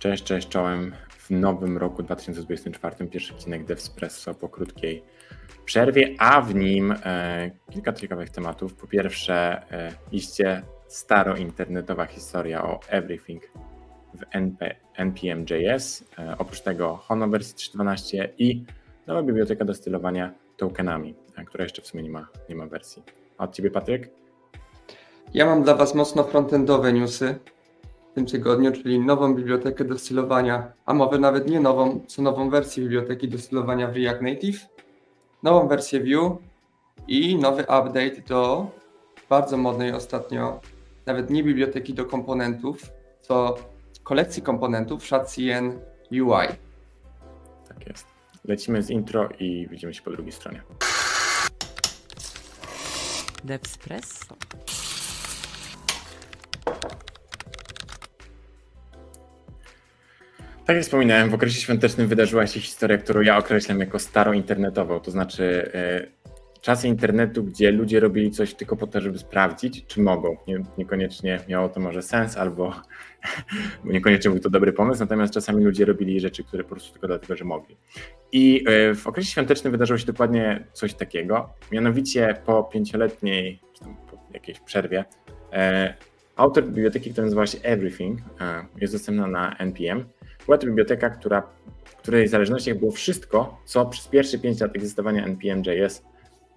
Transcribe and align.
Cześć, 0.00 0.24
cześć, 0.24 0.48
czołem. 0.48 0.92
W 1.08 1.30
nowym 1.30 1.78
roku 1.78 2.02
2024 2.02 3.06
pierwszy 3.08 3.34
odcinek 3.34 3.64
DevSpresso 3.64 4.34
po 4.34 4.48
krótkiej 4.48 5.02
przerwie, 5.64 6.14
a 6.18 6.40
w 6.40 6.54
nim 6.54 6.94
e, 7.04 7.50
kilka 7.70 7.92
ciekawych 7.92 8.30
tematów. 8.30 8.74
Po 8.74 8.86
pierwsze, 8.86 9.62
e, 9.72 9.92
iście 10.12 10.62
staro 10.88 11.36
internetowa 11.36 12.06
historia 12.06 12.64
o 12.64 12.80
everything 12.88 13.42
w 14.14 14.22
NP, 14.30 14.76
npm.js. 14.96 16.04
E, 16.18 16.38
oprócz 16.38 16.60
tego 16.60 16.96
Honor 16.96 17.30
wersji 17.30 17.54
3.12 17.56 18.28
i 18.38 18.64
nowa 19.06 19.22
biblioteka 19.22 19.64
do 19.64 19.74
stylowania 19.74 20.32
tokenami, 20.56 21.14
e, 21.36 21.44
która 21.44 21.64
jeszcze 21.64 21.82
w 21.82 21.86
sumie 21.86 22.02
nie 22.02 22.10
ma, 22.10 22.28
nie 22.48 22.56
ma 22.56 22.66
wersji. 22.66 23.02
A 23.38 23.44
od 23.44 23.54
Ciebie, 23.54 23.70
Patryk? 23.70 24.10
Ja 25.34 25.46
mam 25.46 25.62
dla 25.62 25.74
Was 25.74 25.94
mocno 25.94 26.24
frontendowe 26.24 26.92
newsy 26.92 27.38
w 28.10 28.14
tym 28.14 28.26
tygodniu, 28.26 28.72
czyli 28.72 29.00
nową 29.00 29.34
bibliotekę 29.34 29.84
do 29.84 29.98
stylowania, 29.98 30.72
a 30.86 30.94
może 30.94 31.18
nawet 31.18 31.50
nie 31.50 31.60
nową, 31.60 32.00
co 32.06 32.22
nową 32.22 32.50
wersję 32.50 32.82
biblioteki 32.82 33.28
do 33.28 33.38
stylowania 33.38 33.88
w 33.88 33.96
React 33.96 34.22
Native, 34.22 34.66
nową 35.42 35.68
wersję 35.68 36.00
Vue 36.00 36.38
i 37.08 37.36
nowy 37.36 37.62
update 37.62 38.22
do 38.28 38.70
bardzo 39.28 39.56
modnej 39.56 39.92
ostatnio, 39.92 40.60
nawet 41.06 41.30
nie 41.30 41.44
biblioteki 41.44 41.94
do 41.94 42.04
komponentów, 42.04 42.92
co 43.20 43.58
kolekcji 44.02 44.42
komponentów 44.42 45.06
ShadCN 45.06 45.78
UI. 46.12 46.48
Tak 47.68 47.86
jest. 47.86 48.06
Lecimy 48.44 48.82
z 48.82 48.90
intro 48.90 49.28
i 49.38 49.68
widzimy 49.70 49.94
się 49.94 50.02
po 50.02 50.10
drugiej 50.10 50.32
stronie. 50.32 50.62
Devspresso. 53.44 54.36
Tak 60.70 60.76
jak 60.76 60.84
wspominałem, 60.84 61.30
w 61.30 61.34
okresie 61.34 61.60
świątecznym 61.60 62.08
wydarzyła 62.08 62.46
się 62.46 62.60
historia, 62.60 62.98
którą 62.98 63.20
ja 63.20 63.38
określam 63.38 63.80
jako 63.80 63.98
staro-internetową, 63.98 65.00
to 65.00 65.10
znaczy 65.10 65.70
y, 66.54 66.60
czasy 66.60 66.88
internetu, 66.88 67.44
gdzie 67.44 67.70
ludzie 67.70 68.00
robili 68.00 68.30
coś 68.30 68.54
tylko 68.54 68.76
po 68.76 68.86
to, 68.86 69.00
żeby 69.00 69.18
sprawdzić, 69.18 69.86
czy 69.86 70.00
mogą. 70.00 70.36
Nie, 70.46 70.62
niekoniecznie 70.78 71.40
miało 71.48 71.68
to 71.68 71.80
może 71.80 72.02
sens, 72.02 72.36
albo 72.36 72.74
niekoniecznie 73.84 74.30
był 74.30 74.40
to 74.40 74.50
dobry 74.50 74.72
pomysł, 74.72 75.00
natomiast 75.00 75.34
czasami 75.34 75.64
ludzie 75.64 75.84
robili 75.84 76.20
rzeczy, 76.20 76.44
które 76.44 76.64
po 76.64 76.70
prostu 76.70 76.92
tylko 76.92 77.06
dlatego, 77.06 77.36
że 77.36 77.44
mogli. 77.44 77.76
I 78.32 78.64
y, 78.90 78.94
w 78.94 79.06
okresie 79.06 79.30
świątecznym 79.30 79.70
wydarzyło 79.70 79.98
się 79.98 80.06
dokładnie 80.06 80.64
coś 80.72 80.94
takiego, 80.94 81.50
mianowicie 81.72 82.36
po 82.46 82.64
pięcioletniej, 82.64 83.60
czy 83.74 83.80
tam 83.80 83.96
po 84.10 84.18
jakiejś 84.34 84.60
przerwie, 84.60 85.00
y, 85.00 86.10
autor 86.36 86.64
biblioteki, 86.64 87.10
która 87.10 87.24
nazywa 87.24 87.46
się 87.46 87.58
Everything, 87.62 88.20
jest 88.76 88.94
dostępna 88.94 89.26
na 89.26 89.56
NPM, 89.56 90.04
była 90.46 90.58
to 90.58 90.66
biblioteka, 90.66 91.10
która, 91.10 91.42
w 91.84 91.96
której 91.96 92.28
zależnościach 92.28 92.78
było 92.78 92.90
wszystko, 92.90 93.60
co 93.64 93.86
przez 93.86 94.08
pierwsze 94.08 94.38
5 94.38 94.60
lat 94.60 94.76
egzystowania 94.76 95.24
NPM.js 95.24 96.02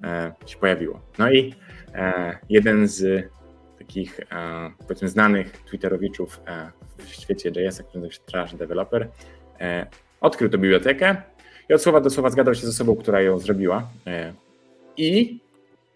e, 0.04 0.34
się 0.46 0.58
pojawiło. 0.58 1.02
No 1.20 1.32
i 1.32 1.56
e, 1.94 2.38
jeden 2.50 2.88
z 2.88 3.26
takich 3.80 4.20
e, 4.20 4.26
powiedzmy 4.80 5.08
znanych 5.08 5.52
Twitterowiczów 5.52 6.42
e, 6.48 6.72
w 6.98 7.10
świecie 7.10 7.50
JS-a, 7.50 7.84
który 7.84 8.02
nazywa 8.02 8.14
się 8.14 8.20
Trash 8.26 8.56
Developer, 8.56 9.10
e, 9.60 9.88
odkrył 10.22 10.50
tę 10.50 10.58
bibliotekę 10.58 11.16
i 11.70 11.74
od 11.74 11.82
słowa 11.82 12.02
do 12.02 12.10
słowa 12.10 12.30
zgadał 12.30 12.56
się 12.56 12.68
z 12.68 12.70
osobą, 12.70 12.96
która 12.96 13.22
ją 13.22 13.40
zrobiła 13.40 13.90
e, 14.08 14.34
i 14.98 15.40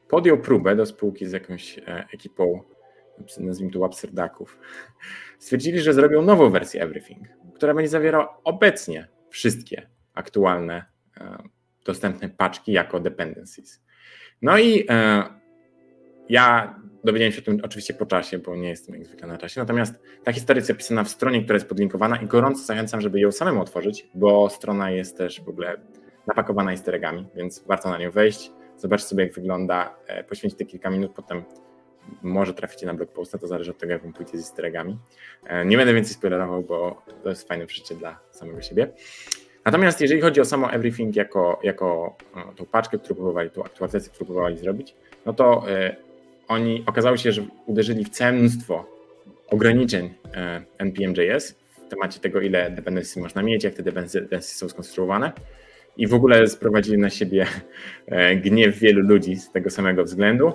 podjął 0.07 0.37
próbę 0.37 0.75
do 0.75 0.85
spółki 0.85 1.27
z 1.27 1.31
jakąś 1.31 1.79
ekipą 2.13 2.61
nazwijmy 3.39 3.73
to 3.73 3.85
absurdaków, 3.85 4.59
stwierdzili, 5.39 5.79
że 5.79 5.93
zrobią 5.93 6.21
nową 6.21 6.49
wersję 6.49 6.81
Everything, 6.81 7.27
która 7.57 7.73
będzie 7.73 7.89
zawierała 7.89 8.37
obecnie 8.43 9.07
wszystkie 9.29 9.87
aktualne 10.13 10.85
e, 11.17 11.37
dostępne 11.85 12.29
paczki 12.29 12.71
jako 12.71 12.99
dependencies. 12.99 13.83
No 14.41 14.57
i 14.57 14.85
e, 14.89 15.23
ja 16.29 16.75
dowiedziałem 17.03 17.31
się 17.31 17.41
o 17.41 17.45
tym 17.45 17.59
oczywiście 17.63 17.93
po 17.93 18.05
czasie, 18.05 18.39
bo 18.39 18.55
nie 18.55 18.69
jestem 18.69 18.95
jak 18.95 19.05
zwykle 19.05 19.27
na 19.27 19.37
czasie. 19.37 19.59
Natomiast 19.59 19.99
ta 20.23 20.33
historia 20.33 20.59
jest 20.59 20.71
opisana 20.71 21.03
w 21.03 21.09
stronie, 21.09 21.43
która 21.43 21.55
jest 21.55 21.69
podlinkowana 21.69 22.17
i 22.17 22.25
gorąco 22.25 22.63
zachęcam, 22.63 23.01
żeby 23.01 23.19
ją 23.19 23.31
samemu 23.31 23.61
otworzyć, 23.61 24.09
bo 24.13 24.49
strona 24.49 24.91
jest 24.91 25.17
też 25.17 25.41
w 25.41 25.49
ogóle 25.49 25.77
napakowana 26.27 26.71
easter 26.71 26.95
eggami, 26.95 27.27
więc 27.35 27.63
warto 27.67 27.89
na 27.89 27.97
nią 27.97 28.11
wejść, 28.11 28.51
zobaczyć 28.77 29.07
sobie 29.07 29.23
jak 29.23 29.33
wygląda, 29.33 29.95
e, 30.07 30.23
poświęcić 30.23 30.59
te 30.59 30.65
kilka 30.65 30.89
minut, 30.89 31.11
potem 31.15 31.43
może 32.21 32.53
traficie 32.53 32.85
na 32.85 32.93
blog 32.93 33.11
posta, 33.11 33.37
to 33.37 33.47
zależy 33.47 33.71
od 33.71 33.77
tego, 33.77 33.93
jak 33.93 34.03
wam 34.03 34.13
pójdzie 34.13 34.37
z 34.37 34.41
easter. 34.41 34.71
E, 35.45 35.65
nie 35.65 35.77
będę 35.77 35.93
więcej 35.93 36.13
spoilerował, 36.13 36.63
bo 36.63 37.01
to 37.23 37.29
jest 37.29 37.47
fajne 37.47 37.65
przeżycie 37.65 37.95
dla 37.95 38.19
samego 38.31 38.61
siebie. 38.61 38.87
Natomiast 39.65 40.01
jeżeli 40.01 40.21
chodzi 40.21 40.41
o 40.41 40.45
samo 40.45 40.71
Everything 40.71 41.15
jako, 41.15 41.59
jako 41.63 42.15
e, 42.35 42.55
tą 42.55 42.65
paczkę, 42.65 42.97
którą 42.97 43.15
próbowali, 43.15 43.49
tą 43.49 43.63
aktualizację, 43.63 44.09
którą 44.09 44.25
próbowali 44.25 44.57
zrobić, 44.57 44.95
no 45.25 45.33
to 45.33 45.63
y, 45.69 45.95
oni 46.47 46.83
okazało 46.85 47.17
się, 47.17 47.31
że 47.31 47.45
uderzyli 47.65 48.05
w 48.05 48.09
całe 48.09 48.31
mnóstwo 48.31 48.85
ograniczeń 49.47 50.13
NPM.js 50.77 51.55
w 51.85 51.89
temacie 51.89 52.19
tego, 52.19 52.41
ile 52.41 52.71
dependencji 52.71 53.21
można 53.21 53.43
mieć, 53.43 53.63
jak 53.63 53.73
te 53.73 53.83
dependencje 53.83 54.41
są 54.41 54.69
skonstruowane 54.69 55.31
i 55.97 56.07
w 56.07 56.13
ogóle 56.13 56.47
sprowadzili 56.47 56.97
na 56.97 57.09
siebie 57.09 57.45
gniew 58.43 58.79
wielu 58.79 59.01
ludzi 59.01 59.35
z 59.35 59.51
tego 59.51 59.69
samego 59.69 60.03
względu. 60.03 60.53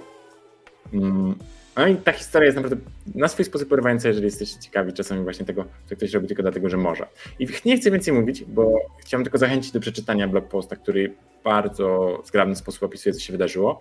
Mm, 0.92 1.34
no 1.76 1.86
i 1.86 1.96
ta 1.96 2.12
historia 2.12 2.46
jest 2.46 2.56
naprawdę 2.56 2.76
na 3.14 3.28
swój 3.28 3.44
sposób 3.44 3.68
porywająca, 3.68 4.08
jeżeli 4.08 4.24
jesteście 4.24 4.60
ciekawi 4.60 4.92
czasami 4.92 5.22
właśnie 5.22 5.46
tego, 5.46 5.64
co 5.86 5.96
ktoś 5.96 6.12
robi 6.12 6.28
tylko 6.28 6.42
dlatego, 6.42 6.68
że 6.68 6.76
może. 6.76 7.06
I 7.38 7.46
nie 7.64 7.76
chcę 7.76 7.90
więcej 7.90 8.14
mówić, 8.14 8.44
bo 8.44 8.78
chciałem 8.98 9.24
tylko 9.24 9.38
zachęcić 9.38 9.72
do 9.72 9.80
przeczytania 9.80 10.28
blog 10.28 10.48
posta, 10.48 10.76
który 10.76 11.08
w 11.08 11.44
bardzo 11.44 12.18
zgrabny 12.26 12.56
sposób 12.56 12.82
opisuje, 12.82 13.14
co 13.14 13.20
się 13.20 13.32
wydarzyło. 13.32 13.80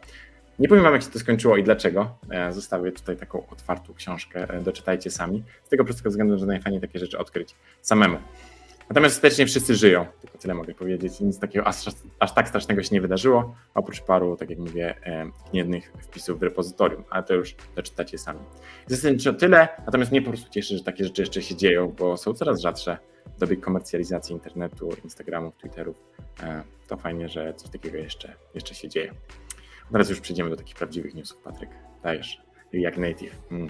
Nie 0.60 0.68
powiem 0.68 0.84
wam, 0.84 0.94
jak 0.94 1.04
się 1.04 1.10
to 1.10 1.20
skończyło 1.20 1.58
i 1.58 1.64
dlaczego. 1.64 2.18
E, 2.30 2.54
zostawię 2.54 2.92
tutaj 2.92 3.18
taką 3.18 3.48
otwartą 3.50 3.94
książkę, 3.94 4.50
e, 4.50 4.62
doczytajcie 4.62 5.12
sami. 5.12 5.44
Z 5.64 5.70
tego 5.70 5.86
prostego 5.86 6.10
względu, 6.10 6.38
że 6.38 6.46
najfajniej 6.46 6.82
takie 6.82 7.00
rzeczy 7.00 7.18
odkryć 7.18 7.56
samemu. 7.82 8.18
Natomiast 8.92 9.16
ostatecznie 9.16 9.46
wszyscy 9.46 9.76
żyją, 9.76 10.06
tylko 10.22 10.38
tyle 10.38 10.54
mogę 10.54 10.74
powiedzieć. 10.74 11.20
Nic 11.20 11.40
takiego 11.40 11.68
aż, 11.68 11.76
aż 12.20 12.34
tak 12.34 12.48
strasznego 12.48 12.84
się 12.84 12.96
nie 12.96 13.02
wydarzyło, 13.02 13.56
oprócz 13.74 14.02
paru, 14.02 14.38
tak 14.38 14.50
jak 14.50 14.60
mówię, 14.60 14.96
gniewnych 15.52 15.94
wpisów 16.00 16.40
w 16.40 16.44
repozytorium, 16.44 17.04
ale 17.10 17.24
to 17.24 17.34
już 17.34 17.56
doczytacie 17.76 18.18
sami. 18.18 18.40
Zasadniczo 18.88 19.34
tyle, 19.34 19.68
natomiast 19.86 20.12
mnie 20.12 20.22
po 20.22 20.30
prostu 20.30 20.50
cieszy, 20.50 20.78
że 20.78 20.84
takie 20.84 21.04
rzeczy 21.04 21.22
jeszcze 21.22 21.42
się 21.42 21.56
dzieją, 21.56 21.88
bo 21.88 22.18
są 22.18 22.34
coraz 22.34 22.62
rzadsze 22.62 22.98
w 23.38 23.40
dobie 23.40 23.58
komercjalizacji 23.58 24.34
internetu, 24.34 24.90
Instagramów, 25.04 25.58
Twitterów. 25.58 25.98
E, 26.44 26.64
to 26.88 26.98
fajnie, 26.98 27.30
że 27.30 27.54
coś 27.54 27.70
takiego 27.70 27.98
jeszcze, 27.98 28.36
jeszcze 28.56 28.76
się 28.76 28.90
dzieje. 28.90 29.14
Teraz 29.92 30.10
już 30.10 30.20
przejdziemy 30.20 30.50
do 30.50 30.56
takich 30.56 30.76
prawdziwych 30.76 31.14
newsów, 31.14 31.38
Patryk. 31.38 31.70
Dajesz. 32.04 32.42
Jak 32.74 32.98
native. 32.98 33.36
Mm. 33.52 33.68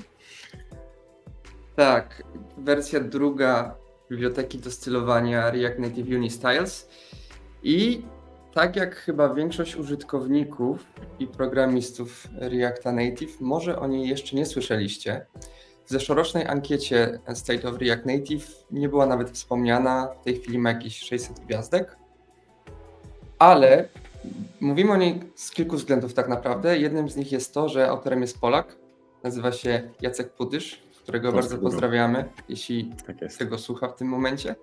Tak, 1.76 2.24
wersja 2.58 3.00
druga 3.00 3.76
biblioteki 4.12 4.58
do 4.58 4.72
stylowania 4.72 5.52
React 5.52 5.80
Native 5.80 6.08
Unistyles 6.08 6.90
i 7.64 8.02
tak 8.54 8.76
jak 8.76 8.96
chyba 8.96 9.34
większość 9.34 9.76
użytkowników 9.76 10.86
i 11.20 11.28
programistów 11.28 12.28
Reacta 12.34 12.92
Native, 12.92 13.42
może 13.42 13.80
o 13.80 13.88
niej 13.88 14.10
jeszcze 14.10 14.36
nie 14.36 14.46
słyszeliście. 14.46 15.26
W 15.86 15.90
zeszłorocznej 15.90 16.48
ankiecie 16.48 17.20
State 17.34 17.70
of 17.70 17.78
React 17.78 18.06
Native 18.06 18.66
nie 18.72 18.90
była 18.90 19.06
nawet 19.06 19.32
wspomniana, 19.32 20.08
w 20.22 20.24
tej 20.24 20.40
chwili 20.40 20.60
ma 20.60 20.70
jakieś 20.70 21.00
600 21.00 21.40
gwiazdek, 21.40 21.98
ale 23.40 23.90
mówimy 24.62 24.92
o 24.92 24.98
niej 24.98 25.20
z 25.36 25.52
kilku 25.52 25.76
względów 25.76 26.14
tak 26.14 26.30
naprawdę. 26.30 26.78
Jednym 26.78 27.10
z 27.10 27.16
nich 27.16 27.32
jest 27.32 27.54
to, 27.54 27.70
że 27.70 27.90
autorem 27.90 28.22
jest 28.22 28.40
Polak, 28.40 28.76
nazywa 29.24 29.52
się 29.52 29.90
Jacek 30.02 30.34
Pudysz, 30.34 30.84
którego 31.04 31.32
bardzo 31.32 31.58
pozdrawiamy, 31.58 32.30
jeśli 32.50 32.92
tak 33.08 33.38
tego 33.38 33.58
słucha 33.58 33.88
w 33.88 33.96
tym 33.96 34.08
momencie. 34.08 34.56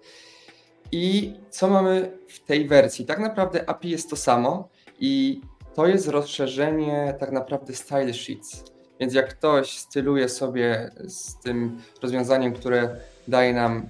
I 0.93 1.35
co 1.51 1.69
mamy 1.69 2.19
w 2.29 2.41
tej 2.41 2.69
wersji? 2.69 3.07
Tak 3.07 3.19
naprawdę 3.19 3.71
API 3.71 3.91
jest 3.91 4.11
to 4.11 4.17
samo 4.17 4.69
i 5.01 5.41
to 5.75 5.87
jest 5.87 6.09
rozszerzenie 6.09 7.15
tak 7.21 7.33
naprawdę 7.33 7.75
style 7.75 8.15
sheets. 8.15 8.65
Więc 9.01 9.15
jak 9.15 9.29
ktoś 9.29 9.79
styluje 9.79 10.29
sobie 10.29 10.91
z 11.07 11.41
tym 11.41 11.79
rozwiązaniem, 12.03 12.53
które 12.53 12.97
daje 13.29 13.55
nam 13.55 13.89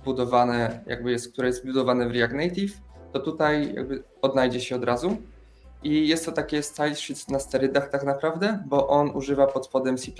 wbudowane, 0.00 0.84
jakby 0.86 1.10
jest, 1.10 1.32
które 1.32 1.48
jest 1.48 1.62
wbudowane 1.62 2.08
w 2.08 2.12
React 2.12 2.34
Native, 2.34 2.72
to 3.12 3.20
tutaj 3.20 3.74
jakby 3.74 4.02
odnajdzie 4.22 4.60
się 4.60 4.76
od 4.76 4.84
razu. 4.84 5.16
I 5.82 6.08
jest 6.08 6.26
to 6.26 6.32
takie 6.32 6.62
style 6.62 6.94
sheets 6.94 7.28
na 7.28 7.38
sterydach 7.38 7.88
tak 7.88 8.04
naprawdę, 8.04 8.62
bo 8.66 8.88
on 8.88 9.10
używa 9.10 9.46
pod 9.46 9.66
spodem 9.66 9.98
C++, 9.98 10.12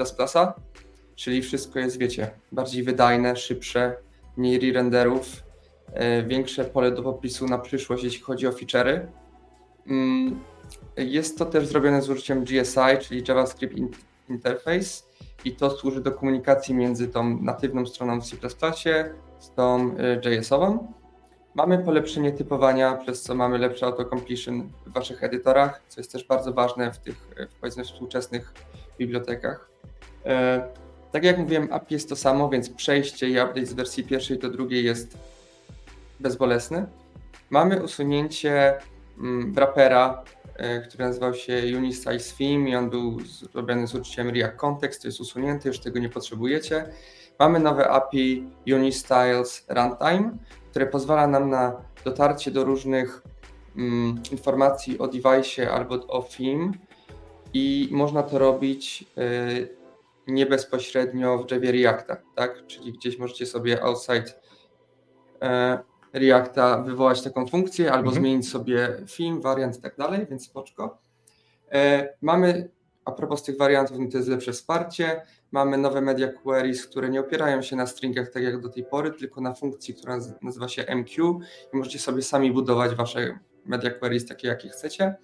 czyli 1.16 1.42
wszystko 1.42 1.78
jest, 1.78 1.98
wiecie, 1.98 2.30
bardziej 2.52 2.82
wydajne, 2.82 3.36
szybsze, 3.36 3.96
mniej 4.36 4.56
re-renderów, 4.56 5.42
e, 5.92 6.22
większe 6.22 6.64
pole 6.64 6.90
do 6.90 7.02
popisu 7.02 7.46
na 7.46 7.58
przyszłość, 7.58 8.04
jeśli 8.04 8.22
chodzi 8.22 8.46
o 8.46 8.50
feature'y. 8.50 9.06
Mm, 9.86 10.40
jest 10.96 11.38
to 11.38 11.46
też 11.46 11.66
zrobione 11.66 12.02
z 12.02 12.10
użyciem 12.10 12.44
GSI, 12.44 12.98
czyli 13.00 13.22
JavaScript 13.28 13.76
interface 14.28 15.02
i 15.44 15.52
to 15.52 15.70
służy 15.70 16.00
do 16.00 16.12
komunikacji 16.12 16.74
między 16.74 17.08
tą 17.08 17.42
natywną 17.42 17.86
stroną 17.86 18.20
w 18.20 18.24
C++ 18.24 18.36
z 19.38 19.54
tą 19.54 19.96
y, 19.98 20.20
JS-ową. 20.24 20.92
Mamy 21.54 21.78
polepszenie 21.78 22.32
typowania, 22.32 22.94
przez 22.94 23.22
co 23.22 23.34
mamy 23.34 23.58
lepszy 23.58 23.84
autocompletion 23.84 24.70
w 24.86 24.92
waszych 24.92 25.24
edytorach, 25.24 25.82
co 25.88 26.00
jest 26.00 26.12
też 26.12 26.24
bardzo 26.24 26.52
ważne 26.52 26.92
w 26.92 26.98
tych 26.98 27.28
w 27.50 27.60
powiedzmy 27.60 27.84
współczesnych 27.84 28.54
bibliotekach. 28.98 29.70
Tak 31.16 31.24
jak 31.24 31.38
mówiłem, 31.38 31.68
API 31.72 31.94
jest 31.94 32.08
to 32.08 32.16
samo, 32.16 32.48
więc 32.48 32.70
przejście 32.70 33.28
i 33.28 33.32
update 33.32 33.66
z 33.66 33.72
wersji 33.72 34.04
pierwszej 34.04 34.38
do 34.38 34.50
drugiej 34.50 34.84
jest 34.84 35.18
bezbolesny. 36.20 36.86
Mamy 37.50 37.82
usunięcie 37.82 38.74
mm, 39.18 39.52
wrapera, 39.52 40.24
e, 40.56 40.80
który 40.80 41.04
nazywał 41.04 41.34
się 41.34 41.62
Unisize 41.76 42.36
Theme 42.38 42.70
i 42.70 42.76
on 42.76 42.90
był 42.90 43.20
zrobiony 43.52 43.86
z 43.86 43.94
użyciem 43.94 44.30
React 44.30 44.56
Context, 44.56 45.02
to 45.02 45.08
jest 45.08 45.20
usunięty, 45.20 45.68
już 45.68 45.78
tego 45.78 45.98
nie 45.98 46.08
potrzebujecie. 46.08 46.86
Mamy 47.38 47.60
nowe 47.60 47.88
API 47.88 48.44
Unistyles 48.66 49.66
Runtime, 49.68 50.38
które 50.70 50.86
pozwala 50.86 51.26
nam 51.26 51.50
na 51.50 51.76
dotarcie 52.04 52.50
do 52.50 52.64
różnych 52.64 53.22
mm, 53.76 54.22
informacji 54.32 54.98
o 54.98 55.08
device 55.08 55.70
albo 55.70 55.94
o 55.94 56.22
theme 56.22 56.72
i 57.54 57.88
można 57.90 58.22
to 58.22 58.38
robić 58.38 59.04
y, 59.18 59.86
nie 60.26 60.46
bezpośrednio 60.46 61.38
w 61.38 61.50
Javie 61.50 61.73
Reacta, 61.73 62.17
tak? 62.34 62.67
Czyli 62.67 62.93
gdzieś 62.93 63.19
możecie 63.19 63.46
sobie 63.46 63.82
outside 63.82 64.32
e, 65.43 65.78
Reacta 66.12 66.82
wywołać 66.82 67.23
taką 67.23 67.46
funkcję 67.46 67.93
albo 67.93 68.08
mhm. 68.08 68.23
zmienić 68.23 68.49
sobie 68.49 68.96
film, 69.06 69.40
wariant 69.40 69.78
i 69.78 69.81
tak 69.81 69.96
dalej, 69.96 70.26
więc 70.31 70.44
spoczko. 70.44 70.99
E, 71.73 72.08
mamy, 72.20 72.70
a 73.05 73.12
propos 73.12 73.43
tych 73.43 73.58
wariantów, 73.58 73.99
no 73.99 74.11
to 74.11 74.17
jest 74.17 74.28
lepsze 74.28 74.52
wsparcie. 74.52 75.23
Mamy 75.52 75.78
nowe 75.78 76.00
media 76.00 76.28
queries, 76.28 76.87
które 76.87 77.08
nie 77.08 77.20
opierają 77.20 77.62
się 77.62 77.76
na 77.76 77.87
stringach 77.87 78.31
tak 78.31 78.43
jak 78.43 78.61
do 78.61 78.69
tej 78.69 78.84
pory, 78.84 79.11
tylko 79.11 79.40
na 79.40 79.55
funkcji, 79.55 79.94
która 79.94 80.19
nazywa 80.43 80.69
się 80.69 80.82
MQ 80.87 81.38
i 81.73 81.76
możecie 81.76 81.99
sobie 81.99 82.23
sami 82.23 82.52
budować 82.52 82.94
wasze 82.94 83.38
media 83.64 83.90
queries 83.90 84.26
takie, 84.26 84.49
jakie 84.49 84.69
chcecie. 84.69 85.14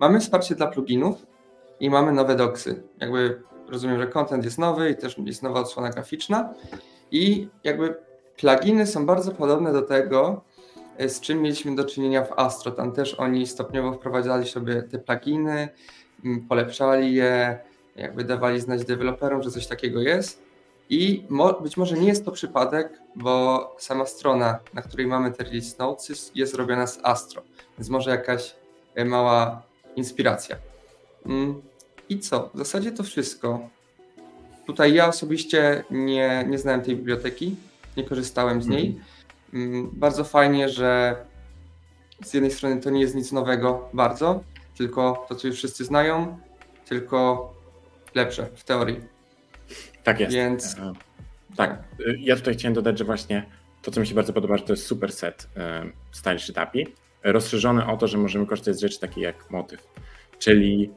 Mamy 0.00 0.20
wsparcie 0.20 0.54
dla 0.54 0.66
pluginów 0.66 1.26
i 1.80 1.90
mamy 1.90 2.12
nowe 2.12 2.36
doksy. 2.36 2.82
Jakby 3.00 3.42
rozumiem, 3.68 3.98
że 4.00 4.06
content 4.06 4.44
jest 4.44 4.58
nowy 4.58 4.90
i 4.90 4.96
też 4.96 5.18
jest 5.18 5.42
nowa 5.42 5.60
odsłona 5.60 5.90
graficzna 5.90 6.54
i 7.10 7.48
jakby 7.64 7.94
pluginy 8.36 8.86
są 8.86 9.06
bardzo 9.06 9.32
podobne 9.32 9.72
do 9.72 9.82
tego, 9.82 10.44
e, 10.96 11.08
z 11.08 11.20
czym 11.20 11.42
mieliśmy 11.42 11.76
do 11.76 11.84
czynienia 11.84 12.24
w 12.24 12.32
Astro. 12.38 12.72
Tam 12.72 12.92
też 12.92 13.14
oni 13.14 13.46
stopniowo 13.46 13.92
wprowadzali 13.92 14.48
sobie 14.48 14.82
te 14.82 14.98
pluginy, 14.98 15.68
polepszali 16.48 17.14
je, 17.14 17.58
jakby 17.96 18.24
dawali 18.24 18.60
znać 18.60 18.84
deweloperom, 18.84 19.42
że 19.42 19.50
coś 19.50 19.66
takiego 19.66 20.00
jest. 20.00 20.42
I 20.90 21.26
mo 21.28 21.52
być 21.52 21.76
może 21.76 21.96
nie 21.96 22.08
jest 22.08 22.24
to 22.24 22.32
przypadek, 22.32 23.00
bo 23.16 23.76
sama 23.78 24.06
strona, 24.06 24.58
na 24.74 24.82
której 24.82 25.06
mamy 25.06 25.32
te 25.32 25.44
release 25.44 25.78
notes, 25.78 26.32
jest 26.34 26.54
robiona 26.54 26.86
z 26.86 27.00
Astro, 27.02 27.42
więc 27.78 27.88
może 27.88 28.10
jakaś 28.10 28.56
e, 28.94 29.04
mała 29.04 29.62
inspiracja. 29.96 30.56
Mm, 31.26 31.62
I 32.08 32.18
co? 32.18 32.50
W 32.54 32.58
zasadzie 32.58 32.92
to 32.92 33.02
wszystko. 33.02 33.68
Tutaj 34.66 34.94
ja 34.94 35.08
osobiście 35.08 35.84
nie, 35.90 36.44
nie 36.48 36.58
znałem 36.58 36.82
tej 36.82 36.96
biblioteki, 36.96 37.56
nie 37.96 38.04
korzystałem 38.04 38.62
z 38.62 38.66
niej. 38.66 39.00
Mm. 39.54 39.90
Bardzo 39.92 40.24
fajnie, 40.24 40.68
że 40.68 41.16
z 42.24 42.34
jednej 42.34 42.52
strony 42.52 42.80
to 42.80 42.90
nie 42.90 43.00
jest 43.00 43.14
nic 43.14 43.32
nowego 43.32 43.88
bardzo, 43.92 44.44
tylko 44.76 45.26
to, 45.28 45.34
co 45.34 45.46
już 45.46 45.56
wszyscy 45.56 45.84
znają, 45.84 46.38
tylko 46.88 47.52
lepsze 48.14 48.46
w 48.54 48.64
teorii. 48.64 49.00
Tak 50.04 50.20
jest. 50.20 50.34
Więc... 50.34 50.78
E, 50.78 50.92
tak. 51.56 51.84
Ja 52.18 52.36
tutaj 52.36 52.54
chciałem 52.54 52.74
dodać, 52.74 52.98
że 52.98 53.04
właśnie 53.04 53.46
to, 53.82 53.90
co 53.90 54.00
mi 54.00 54.06
się 54.06 54.14
bardzo 54.14 54.32
podoba, 54.32 54.56
że 54.56 54.64
to 54.64 54.72
jest 54.72 54.86
super 54.86 55.12
set 55.12 55.48
e, 55.56 55.84
Style 56.12 56.38
Sheet 56.38 56.58
API, 56.58 56.86
rozszerzony 57.22 57.86
o 57.86 57.96
to, 57.96 58.06
że 58.06 58.18
możemy 58.18 58.46
korzystać 58.46 58.76
z 58.76 58.80
rzeczy 58.80 59.00
takich 59.00 59.22
jak 59.22 59.50
motyw, 59.50 59.88
czyli 60.38 60.90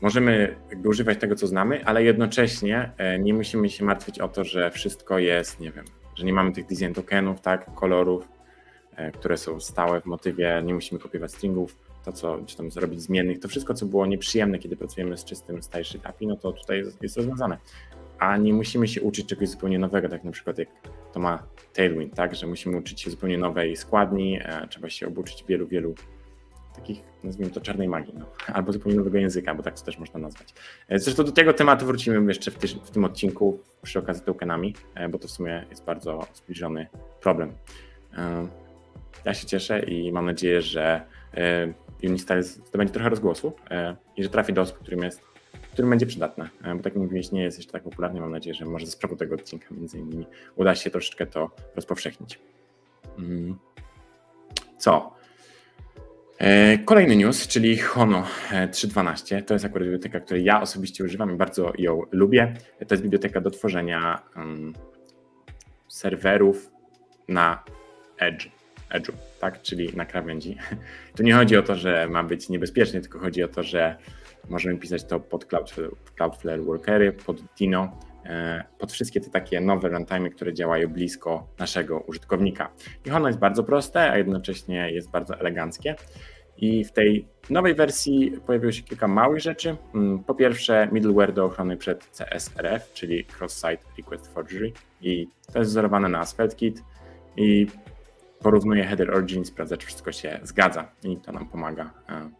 możemy 0.00 0.56
używać 0.84 1.18
tego, 1.18 1.34
co 1.34 1.46
znamy, 1.46 1.84
ale 1.84 2.04
jednocześnie 2.04 2.90
e, 2.96 3.18
nie 3.18 3.34
musimy 3.34 3.70
się 3.70 3.84
martwić 3.84 4.18
o 4.18 4.28
to, 4.28 4.44
że 4.44 4.70
wszystko 4.70 5.18
jest, 5.18 5.60
nie 5.60 5.70
wiem, 5.70 5.84
że 6.14 6.24
nie 6.24 6.32
mamy 6.32 6.52
tych 6.52 6.66
design 6.66 6.92
tokenów, 6.92 7.40
tak, 7.40 7.74
kolorów, 7.74 8.28
e, 8.96 9.10
które 9.10 9.36
są 9.36 9.60
stałe 9.60 10.00
w 10.00 10.06
motywie, 10.06 10.62
nie 10.64 10.74
musimy 10.74 11.00
kopiować 11.00 11.32
stringów, 11.32 11.76
to 12.04 12.12
co, 12.12 12.38
czy 12.46 12.56
tam 12.56 12.70
zrobić 12.70 13.02
zmiennych, 13.02 13.40
to 13.40 13.48
wszystko, 13.48 13.74
co 13.74 13.86
było 13.86 14.06
nieprzyjemne, 14.06 14.58
kiedy 14.58 14.76
pracujemy 14.76 15.16
z 15.16 15.24
czystym 15.24 15.62
style 15.62 15.84
sheet 15.84 16.06
API, 16.06 16.26
no 16.26 16.36
to 16.36 16.52
tutaj 16.52 16.78
jest, 16.78 17.02
jest 17.02 17.16
rozwiązane. 17.16 17.58
A 18.18 18.36
nie 18.36 18.52
musimy 18.52 18.88
się 18.88 19.02
uczyć 19.02 19.26
czegoś 19.26 19.48
zupełnie 19.48 19.78
nowego, 19.78 20.08
tak 20.08 20.24
na 20.24 20.30
przykład 20.30 20.58
jak 20.58 20.68
to 21.12 21.20
ma 21.20 21.42
Tailwind, 21.74 22.14
tak, 22.14 22.34
że 22.34 22.46
musimy 22.46 22.76
uczyć 22.76 23.00
się 23.00 23.10
zupełnie 23.10 23.38
nowej 23.38 23.76
składni, 23.76 24.38
e, 24.42 24.66
trzeba 24.68 24.90
się 24.90 25.06
obuczyć 25.06 25.44
wielu, 25.48 25.66
wielu 25.66 25.94
takich, 26.76 27.02
nazwijmy 27.24 27.52
to, 27.52 27.60
czarnej 27.60 27.88
magii, 27.88 28.14
no. 28.18 28.26
albo 28.52 28.72
zupełnie 28.72 28.98
nowego 28.98 29.18
języka, 29.18 29.54
bo 29.54 29.62
tak 29.62 29.78
to 29.78 29.84
też 29.84 29.98
można 29.98 30.20
nazwać. 30.20 30.54
E, 30.88 30.98
zresztą 30.98 31.24
do 31.24 31.32
tego 31.32 31.52
tematu 31.52 31.86
wrócimy 31.86 32.28
jeszcze 32.28 32.50
w, 32.50 32.54
w 32.84 32.90
tym 32.90 33.04
odcinku 33.04 33.60
przy 33.82 33.98
okazji 33.98 34.22
tokenami, 34.24 34.74
e, 34.94 35.08
bo 35.08 35.18
to 35.18 35.28
w 35.28 35.30
sumie 35.30 35.66
jest 35.70 35.84
bardzo 35.84 36.26
zbliżony 36.34 36.86
problem. 37.20 37.52
E, 38.16 38.48
ja 39.24 39.34
się 39.34 39.46
cieszę 39.46 39.80
i 39.80 40.12
mam 40.12 40.26
nadzieję, 40.26 40.62
że 40.62 41.02
Unistyle 42.02 42.42
zdobędzie 42.42 42.94
trochę 42.94 43.08
rozgłosu 43.08 43.52
i 44.16 44.22
że 44.22 44.28
trafi 44.28 44.52
do 44.52 44.60
osób, 44.62 44.78
którym 44.78 45.02
jest 45.02 45.22
którym 45.72 45.90
będzie 45.90 46.06
przydatne, 46.06 46.48
bo 46.76 46.82
tak 46.82 46.96
mówiłeś, 46.96 47.32
nie 47.32 47.42
jest 47.42 47.58
jeszcze 47.58 47.72
tak 47.72 47.82
popularny. 47.82 48.20
Mam 48.20 48.30
nadzieję, 48.30 48.54
że 48.54 48.64
może 48.64 48.86
ze 48.86 48.92
sprawą 48.92 49.16
tego 49.16 49.34
odcinka 49.34 49.66
między 49.70 49.98
innymi 49.98 50.26
uda 50.56 50.74
się 50.74 50.90
troszeczkę 50.90 51.26
to 51.26 51.50
rozpowszechnić. 51.74 52.38
Mm. 53.18 53.58
Co? 54.78 55.15
E, 56.38 56.78
kolejny 56.78 57.16
news, 57.16 57.48
czyli 57.48 57.76
Hono 57.76 58.26
3.12. 58.50 59.42
To 59.42 59.54
jest 59.54 59.64
akurat 59.64 59.82
biblioteka, 59.82 60.20
której 60.20 60.44
ja 60.44 60.60
osobiście 60.60 61.04
używam 61.04 61.34
i 61.34 61.36
bardzo 61.36 61.72
ją 61.78 62.02
lubię. 62.10 62.54
To 62.88 62.94
jest 62.94 63.02
biblioteka 63.02 63.40
do 63.40 63.50
tworzenia 63.50 64.22
um, 64.36 64.72
serwerów 65.88 66.70
na 67.28 67.64
Edge, 68.18 68.48
Edge'u, 68.90 69.12
tak? 69.40 69.62
czyli 69.62 69.96
na 69.96 70.04
krawędzi. 70.04 70.56
Tu 71.16 71.22
nie 71.22 71.34
chodzi 71.34 71.56
o 71.56 71.62
to, 71.62 71.76
że 71.76 72.08
ma 72.08 72.24
być 72.24 72.48
niebezpiecznie, 72.48 73.00
tylko 73.00 73.18
chodzi 73.18 73.42
o 73.42 73.48
to, 73.48 73.62
że 73.62 73.96
możemy 74.48 74.78
pisać 74.78 75.04
to 75.04 75.20
pod 75.20 75.46
Cloudflare, 76.16 76.62
Workery, 76.62 77.12
pod 77.12 77.42
Dino, 77.58 77.82
e, 77.84 77.90
pod 78.78 78.92
wszystkie 78.92 79.20
te 79.20 79.30
takie 79.30 79.60
nowe 79.60 79.88
runtime, 79.88 80.30
które 80.30 80.54
działają 80.54 80.88
blisko 80.88 81.46
naszego 81.58 82.00
użytkownika. 82.00 82.70
I 83.04 83.10
ono 83.10 83.28
jest 83.28 83.38
bardzo 83.38 83.64
proste, 83.64 84.10
a 84.10 84.18
jednocześnie 84.18 84.90
jest 84.90 85.10
bardzo 85.10 85.40
eleganckie. 85.40 85.94
I 86.58 86.84
w 86.84 86.92
tej 86.92 87.26
nowej 87.50 87.74
wersji 87.74 88.32
pojawiło 88.46 88.72
się 88.72 88.82
kilka 88.82 89.08
małych 89.08 89.40
rzeczy. 89.40 89.76
Mm, 89.94 90.18
po 90.18 90.34
pierwsze, 90.34 90.88
middleware 90.92 91.32
do 91.32 91.44
ochrony 91.44 91.76
przed 91.76 92.04
CSRF, 92.04 92.92
czyli 92.92 93.24
Cross-Site 93.24 93.84
Request 93.98 94.34
Forgery. 94.34 94.72
I 95.00 95.28
to 95.52 95.58
jest 95.58 95.70
wzorowane 95.70 96.08
na 96.08 96.18
AsphaltKit 96.18 96.82
i 97.36 97.66
porównuje 98.40 98.84
header 98.84 99.10
origin, 99.10 99.44
sprawdza, 99.44 99.76
czy 99.76 99.86
wszystko 99.86 100.12
się 100.12 100.40
zgadza. 100.42 100.88
I 101.04 101.16
to 101.16 101.32
nam 101.32 101.48
pomaga 101.48 101.90
e, 102.08 102.30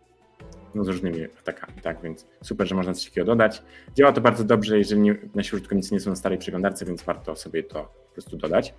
no, 0.77 0.85
z 0.85 0.89
różnymi 0.89 1.25
atakami, 1.25 1.81
tak? 1.83 2.03
Więc 2.03 2.27
super, 2.43 2.69
że 2.69 2.75
można 2.75 2.95
coś 2.95 3.05
takiego 3.05 3.27
dodać. 3.27 3.63
Działa 3.95 4.13
to 4.13 4.21
bardzo 4.21 4.45
dobrze, 4.45 4.79
jeżeli 4.79 5.01
nie, 5.01 5.17
nasi 5.35 5.57
użytkownicy 5.57 5.95
nie 5.95 6.01
są 6.01 6.11
na 6.11 6.17
starej 6.17 6.39
przeglądarce, 6.39 6.85
więc 6.85 7.03
warto 7.03 7.37
sobie 7.37 7.63
to 7.63 7.83
po 8.09 8.13
prostu 8.13 8.37
dodać. 8.37 8.75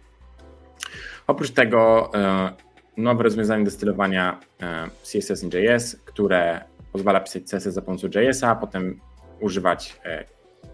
Oprócz 1.27 1.51
tego 1.51 2.11
e, 2.13 2.53
nowe 2.97 3.23
rozwiązanie 3.23 3.65
do 3.65 3.71
stylowania 3.71 4.39
e, 4.61 4.89
CSS 5.03 5.43
i 5.43 5.47
JS, 5.47 5.97
które 6.05 6.61
pozwala 6.91 7.19
pisać 7.19 7.43
CSS 7.43 7.73
za 7.73 7.81
pomocą 7.81 8.07
JS-a, 8.07 8.55
potem 8.55 8.99
używać 9.39 9.99
e, 10.05 10.25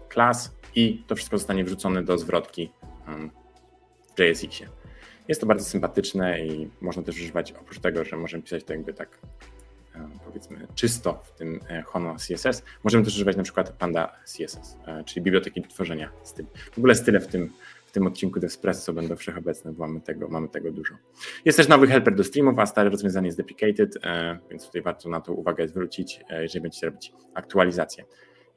klas 0.08 0.56
i 0.74 1.04
to 1.06 1.16
wszystko 1.16 1.38
zostanie 1.38 1.64
wrzucone 1.64 2.02
do 2.02 2.18
zwrotki 2.18 2.70
w 4.16 4.20
JSX-ie. 4.20 4.68
Jest 5.28 5.40
to 5.40 5.46
bardzo 5.46 5.64
sympatyczne 5.64 6.46
i 6.46 6.70
można 6.80 7.02
też 7.02 7.16
używać, 7.16 7.52
oprócz 7.52 7.78
tego, 7.78 8.04
że 8.04 8.16
możemy 8.16 8.42
pisać 8.42 8.64
to 8.64 8.72
jakby 8.72 8.94
tak 8.94 9.18
powiedzmy 10.24 10.66
czysto 10.74 11.22
w 11.24 11.32
tym 11.32 11.60
Hono 11.86 12.16
CSS, 12.16 12.62
możemy 12.84 13.04
też 13.04 13.14
używać 13.14 13.36
na 13.36 13.42
przykład 13.42 13.72
Panda 13.72 14.12
CSS, 14.24 14.76
czyli 15.04 15.24
biblioteki 15.24 15.60
do 15.60 15.68
tworzenia 15.68 16.10
styli. 16.22 16.48
W 16.72 16.78
ogóle 16.78 16.94
style 16.94 17.20
w 17.20 17.26
tym 17.26 17.50
tym 17.94 18.06
odcinku 18.06 18.40
Despresso 18.40 18.92
będą 18.92 19.16
wszechobecne, 19.16 19.72
bo 19.72 19.86
mamy 19.86 20.00
tego, 20.00 20.28
mamy 20.28 20.48
tego 20.48 20.72
dużo. 20.72 20.94
Jest 21.44 21.58
też 21.58 21.68
nowy 21.68 21.86
helper 21.86 22.14
do 22.14 22.24
streamów, 22.24 22.58
a 22.58 22.66
stare 22.66 22.90
rozwiązanie 22.90 23.26
jest 23.26 23.38
deprecated, 23.38 23.98
e, 24.04 24.38
więc 24.50 24.66
tutaj 24.66 24.82
warto 24.82 25.08
na 25.08 25.20
to 25.20 25.32
uwagę 25.32 25.68
zwrócić, 25.68 26.20
e, 26.30 26.42
jeżeli 26.42 26.62
będziecie 26.62 26.86
robić 26.86 27.12
aktualizację. 27.34 28.04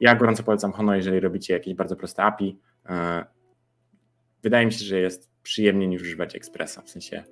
Ja 0.00 0.14
gorąco 0.14 0.42
polecam 0.42 0.72
Hono, 0.72 0.96
jeżeli 0.96 1.20
robicie 1.20 1.54
jakieś 1.54 1.74
bardzo 1.74 1.96
proste 1.96 2.22
API. 2.22 2.58
E, 2.86 3.24
wydaje 4.42 4.66
mi 4.66 4.72
się, 4.72 4.84
że 4.84 5.00
jest 5.00 5.30
przyjemniej 5.42 5.88
niż 5.88 6.02
używać 6.02 6.36
Expressa, 6.36 6.82
w 6.82 6.90
sensie 6.90 7.24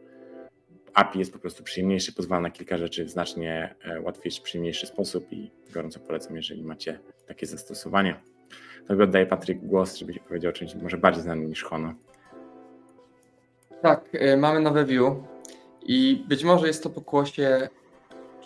API 0.97 1.19
jest 1.19 1.33
po 1.33 1.39
prostu 1.39 1.65
przyjemniejszy, 1.65 2.13
pozwala 2.13 2.41
na 2.41 2.51
kilka 2.51 2.79
rzeczy 2.79 3.05
w 3.05 3.11
znacznie 3.11 3.75
łatwiejszy, 4.03 4.43
przyjemniejszy 4.43 4.87
sposób 4.87 5.33
i 5.33 5.51
gorąco 5.73 6.01
polecam, 6.01 6.37
jeżeli 6.37 6.63
macie 6.63 6.99
takie 7.27 7.47
zastosowanie. 7.47 8.21
to 8.89 8.95
oddaję 8.95 9.27
Patryk 9.27 9.59
głos, 9.59 9.97
żebyś 9.97 10.19
powiedział 10.19 10.51
o 10.51 10.53
czymś 10.53 10.75
może 10.75 10.99
bardziej 10.99 11.23
znanym 11.23 11.49
niż 11.49 11.63
Hono. 11.65 11.95
Tak, 13.83 14.15
y, 14.15 14.37
mamy 14.37 14.61
nowe 14.61 14.85
view 14.85 15.15
i 15.83 16.25
być 16.29 16.45
może 16.45 16.67
jest 16.67 16.83
to 16.83 16.91
pokłosie 16.91 17.69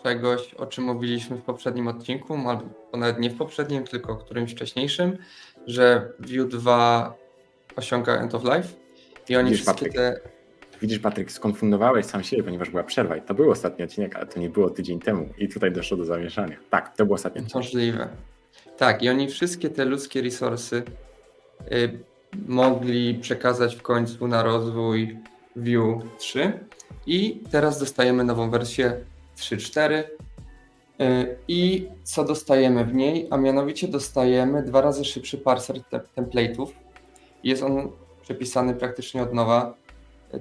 czegoś, 0.03 0.55
o 0.55 0.67
czym 0.67 0.85
mówiliśmy 0.85 1.37
w 1.37 1.43
poprzednim 1.43 1.89
odcinku, 1.89 2.35
albo 2.35 2.65
nawet 2.93 3.19
nie 3.19 3.31
w 3.31 3.39
poprzednim, 3.39 3.85
tylko 3.85 4.17
którymś 4.17 4.53
wcześniejszym, 4.53 5.19
że 5.67 6.13
View 6.21 6.49
2 6.49 7.15
osiąga 7.77 8.17
end 8.17 8.35
of 8.35 8.45
life 8.45 8.69
i 9.29 9.37
oni 9.37 9.51
Widzisz, 9.51 9.63
wszystkie 9.63 9.87
Patryk. 9.87 10.23
te... 10.25 10.40
Widzisz, 10.83 10.99
Patryk, 10.99 11.33
skonfundowałeś 11.33 12.07
sam 12.07 12.23
siebie, 12.23 12.43
ponieważ 12.43 12.71
była 12.71 12.83
przerwa 12.83 13.17
i 13.17 13.23
to 13.23 13.35
był 13.35 13.51
ostatni 13.51 13.85
odcinek, 13.85 14.17
ale 14.17 14.27
to 14.27 14.41
nie 14.41 14.49
było 14.49 14.71
tydzień 14.71 15.01
temu 15.01 15.29
i 15.39 15.49
tutaj 15.49 15.73
doszło 15.73 15.97
do 15.97 16.05
zamieszania. 16.05 16.57
Tak, 16.71 16.97
to 16.97 17.07
był 17.07 17.15
ostatni 17.15 17.41
odcinek. 17.41 17.65
Możliwe. 17.65 18.09
Tak, 18.79 19.03
i 19.03 19.09
oni 19.09 19.29
wszystkie 19.29 19.71
te 19.71 19.85
ludzkie 19.85 20.23
resursy 20.23 20.83
y, 21.73 21.99
mogli 22.47 23.15
przekazać 23.15 23.77
w 23.77 23.83
końcu 23.83 24.29
na 24.29 24.43
rozwój 24.43 25.19
View 25.57 26.03
3 26.19 26.53
i 27.07 27.41
teraz 27.51 27.81
dostajemy 27.81 28.25
nową 28.25 28.51
wersję 28.51 29.05
3.4 29.37 29.93
y, 29.93 31.37
i 31.49 31.89
co 32.05 32.25
dostajemy 32.25 32.85
w 32.85 32.95
niej, 32.95 33.29
a 33.31 33.37
mianowicie 33.37 33.89
dostajemy 33.89 34.63
dwa 34.63 34.81
razy 34.81 35.05
szybszy 35.05 35.39
parser 35.39 35.83
te 35.83 36.01
template'ów. 36.17 36.67
Jest 37.45 37.63
on 37.63 37.91
przepisany 38.23 38.75
praktycznie 38.75 39.23
od 39.23 39.35
nowa. 39.35 39.75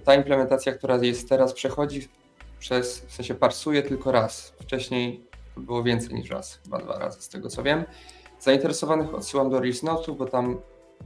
Ta 0.04 0.16
implementacja, 0.16 0.74
która 0.74 0.96
jest 0.96 1.30
teraz, 1.30 1.54
przechodzi 1.54 2.08
przez, 2.60 3.00
w 3.00 3.14
sensie 3.14 3.36
parsuje 3.36 3.84
tylko 3.84 4.12
raz. 4.12 4.54
Wcześniej 4.62 5.24
było 5.58 5.84
więcej 5.84 6.16
niż 6.16 6.30
raz, 6.30 6.60
chyba 6.64 6.78
dwa 6.78 7.00
razy 7.00 7.22
z 7.22 7.30
tego 7.30 7.50
co 7.50 7.64
wiem. 7.64 7.84
Zainteresowanych 8.40 9.14
odsyłam 9.14 9.50
do 9.50 9.60
Reels 9.60 9.82
bo 10.18 10.26
tam 10.26 10.58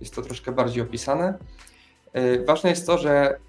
jest 0.01 0.15
to 0.15 0.21
troszkę 0.21 0.51
bardziej 0.51 0.83
opisane. 0.83 1.37
Yy, 2.13 2.45
Ważne 2.45 2.69
jest 2.69 2.87
to, 2.87 2.97
że 2.97 3.39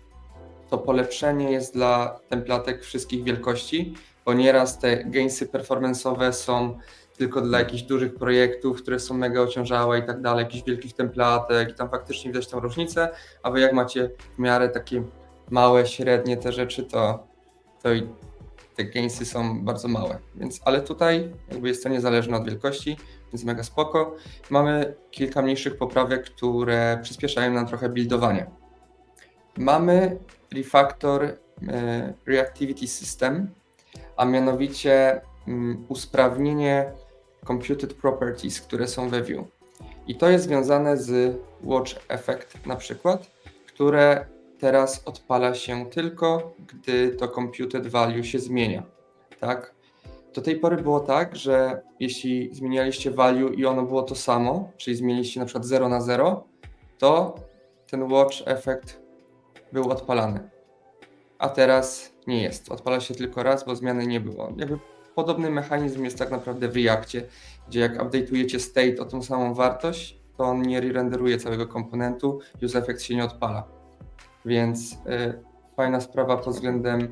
to 0.71 0.79
polepszenie 0.79 1.53
jest 1.53 1.75
dla 1.75 2.21
templatek 2.29 2.83
wszystkich 2.83 3.25
wielkości, 3.25 3.95
bo 4.25 4.35
nieraz 4.35 4.79
te 4.79 5.05
gainsy 5.05 5.47
performance'owe 5.47 6.33
są 6.33 6.79
tylko 7.17 7.41
dla 7.41 7.59
jakichś 7.59 7.83
dużych 7.83 8.15
projektów, 8.15 8.83
które 8.83 8.99
są 8.99 9.15
mega 9.15 9.41
ociążałe 9.41 9.99
i 9.99 10.03
tak 10.03 10.21
dalej, 10.21 10.45
jakichś 10.45 10.65
wielkich 10.65 10.95
templatek 10.95 11.71
i 11.71 11.75
tam 11.75 11.91
faktycznie 11.91 12.31
widać 12.31 12.49
tą 12.49 12.61
różnicę, 12.61 13.09
a 13.43 13.51
wy 13.51 13.61
jak 13.61 13.73
macie 13.73 14.11
w 14.37 14.39
miarę 14.39 14.69
takie 14.69 15.03
małe, 15.51 15.87
średnie 15.87 16.37
te 16.37 16.53
rzeczy, 16.53 16.85
to, 16.85 17.27
to 17.83 17.89
te 18.77 18.85
gainsy 18.85 19.27
są 19.27 19.65
bardzo 19.65 19.89
małe. 19.89 20.19
Więc, 20.35 20.61
ale 20.65 20.81
tutaj 20.81 21.31
jakby 21.51 21.69
jest 21.69 21.83
to 21.83 21.89
niezależne 21.89 22.37
od 22.37 22.45
wielkości, 22.45 22.97
więc 23.33 23.45
mega 23.45 23.63
spoko. 23.63 24.17
Mamy 24.51 24.95
kilka 25.11 25.43
mniejszych 25.43 25.77
poprawek, 25.77 26.25
które 26.25 26.99
przyspieszają 27.03 27.53
nam 27.53 27.67
trochę 27.67 27.89
buildowanie. 27.89 28.47
Mamy 29.57 30.19
refactor 30.53 31.25
e, 31.25 32.15
Reactivity 32.27 32.87
System, 32.87 33.51
a 34.17 34.25
mianowicie 34.25 35.21
mm, 35.49 35.85
usprawnienie 35.89 36.93
computed 37.47 37.95
properties, 37.95 38.61
które 38.61 38.89
są 38.89 39.09
we 39.09 39.23
Vue. 39.23 39.45
I 40.07 40.15
to 40.15 40.29
jest 40.29 40.45
związane 40.45 40.97
z 40.97 41.37
Watch 41.63 41.93
Effect 42.09 42.67
na 42.67 42.77
przykład, 42.77 43.31
które 43.67 44.27
teraz 44.65 45.03
odpala 45.05 45.55
się 45.55 45.87
tylko, 45.87 46.55
gdy 46.59 47.09
to 47.09 47.29
computed 47.29 47.87
value 47.87 48.25
się 48.25 48.39
zmienia. 48.39 48.83
Tak? 49.41 49.75
Do 50.35 50.43
tej 50.43 50.57
pory 50.57 50.77
było 50.77 51.01
tak, 51.01 51.37
że 51.37 51.83
jeśli 52.01 52.55
zmienialiście 52.55 53.11
value 53.11 53.55
i 53.55 53.67
ono 53.67 53.83
było 53.83 54.03
to 54.03 54.15
samo, 54.15 54.71
czyli 54.77 54.97
zmieniliście 54.97 55.41
na 55.41 55.47
przykład 55.47 55.65
0 55.65 55.89
na 55.89 56.01
0, 56.01 56.45
to 56.99 57.35
ten 57.91 58.13
watch 58.13 58.37
effect 58.47 59.01
był 59.73 59.91
odpalany. 59.91 60.51
A 61.39 61.49
teraz 61.49 62.13
nie 62.27 62.43
jest. 62.43 62.73
Odpala 62.73 63.01
się 63.01 63.15
tylko 63.15 63.43
raz, 63.43 63.65
bo 63.65 63.77
zmiany 63.77 64.07
nie 64.07 64.21
było. 64.21 64.53
Jakby 64.57 64.79
podobny 65.15 65.51
mechanizm 65.51 66.05
jest 66.05 66.19
tak 66.19 66.31
naprawdę 66.31 66.69
w 66.69 66.77
Reactie, 66.77 67.23
gdzie 67.69 67.81
jak 67.81 67.99
update'ujecie 67.99 68.59
state 68.59 69.03
o 69.03 69.05
tą 69.05 69.23
samą 69.23 69.55
wartość, 69.55 70.21
to 70.37 70.45
on 70.45 70.63
nie 70.63 70.81
renderuje 70.81 71.39
całego 71.39 71.67
komponentu, 71.67 72.39
use 72.63 72.79
effect 72.79 73.03
się 73.03 73.17
nie 73.17 73.25
odpala. 73.25 73.74
Więc 74.45 74.93
y, 74.93 74.97
fajna 75.77 76.01
sprawa 76.01 76.37
pod 76.37 76.55
względem 76.55 77.09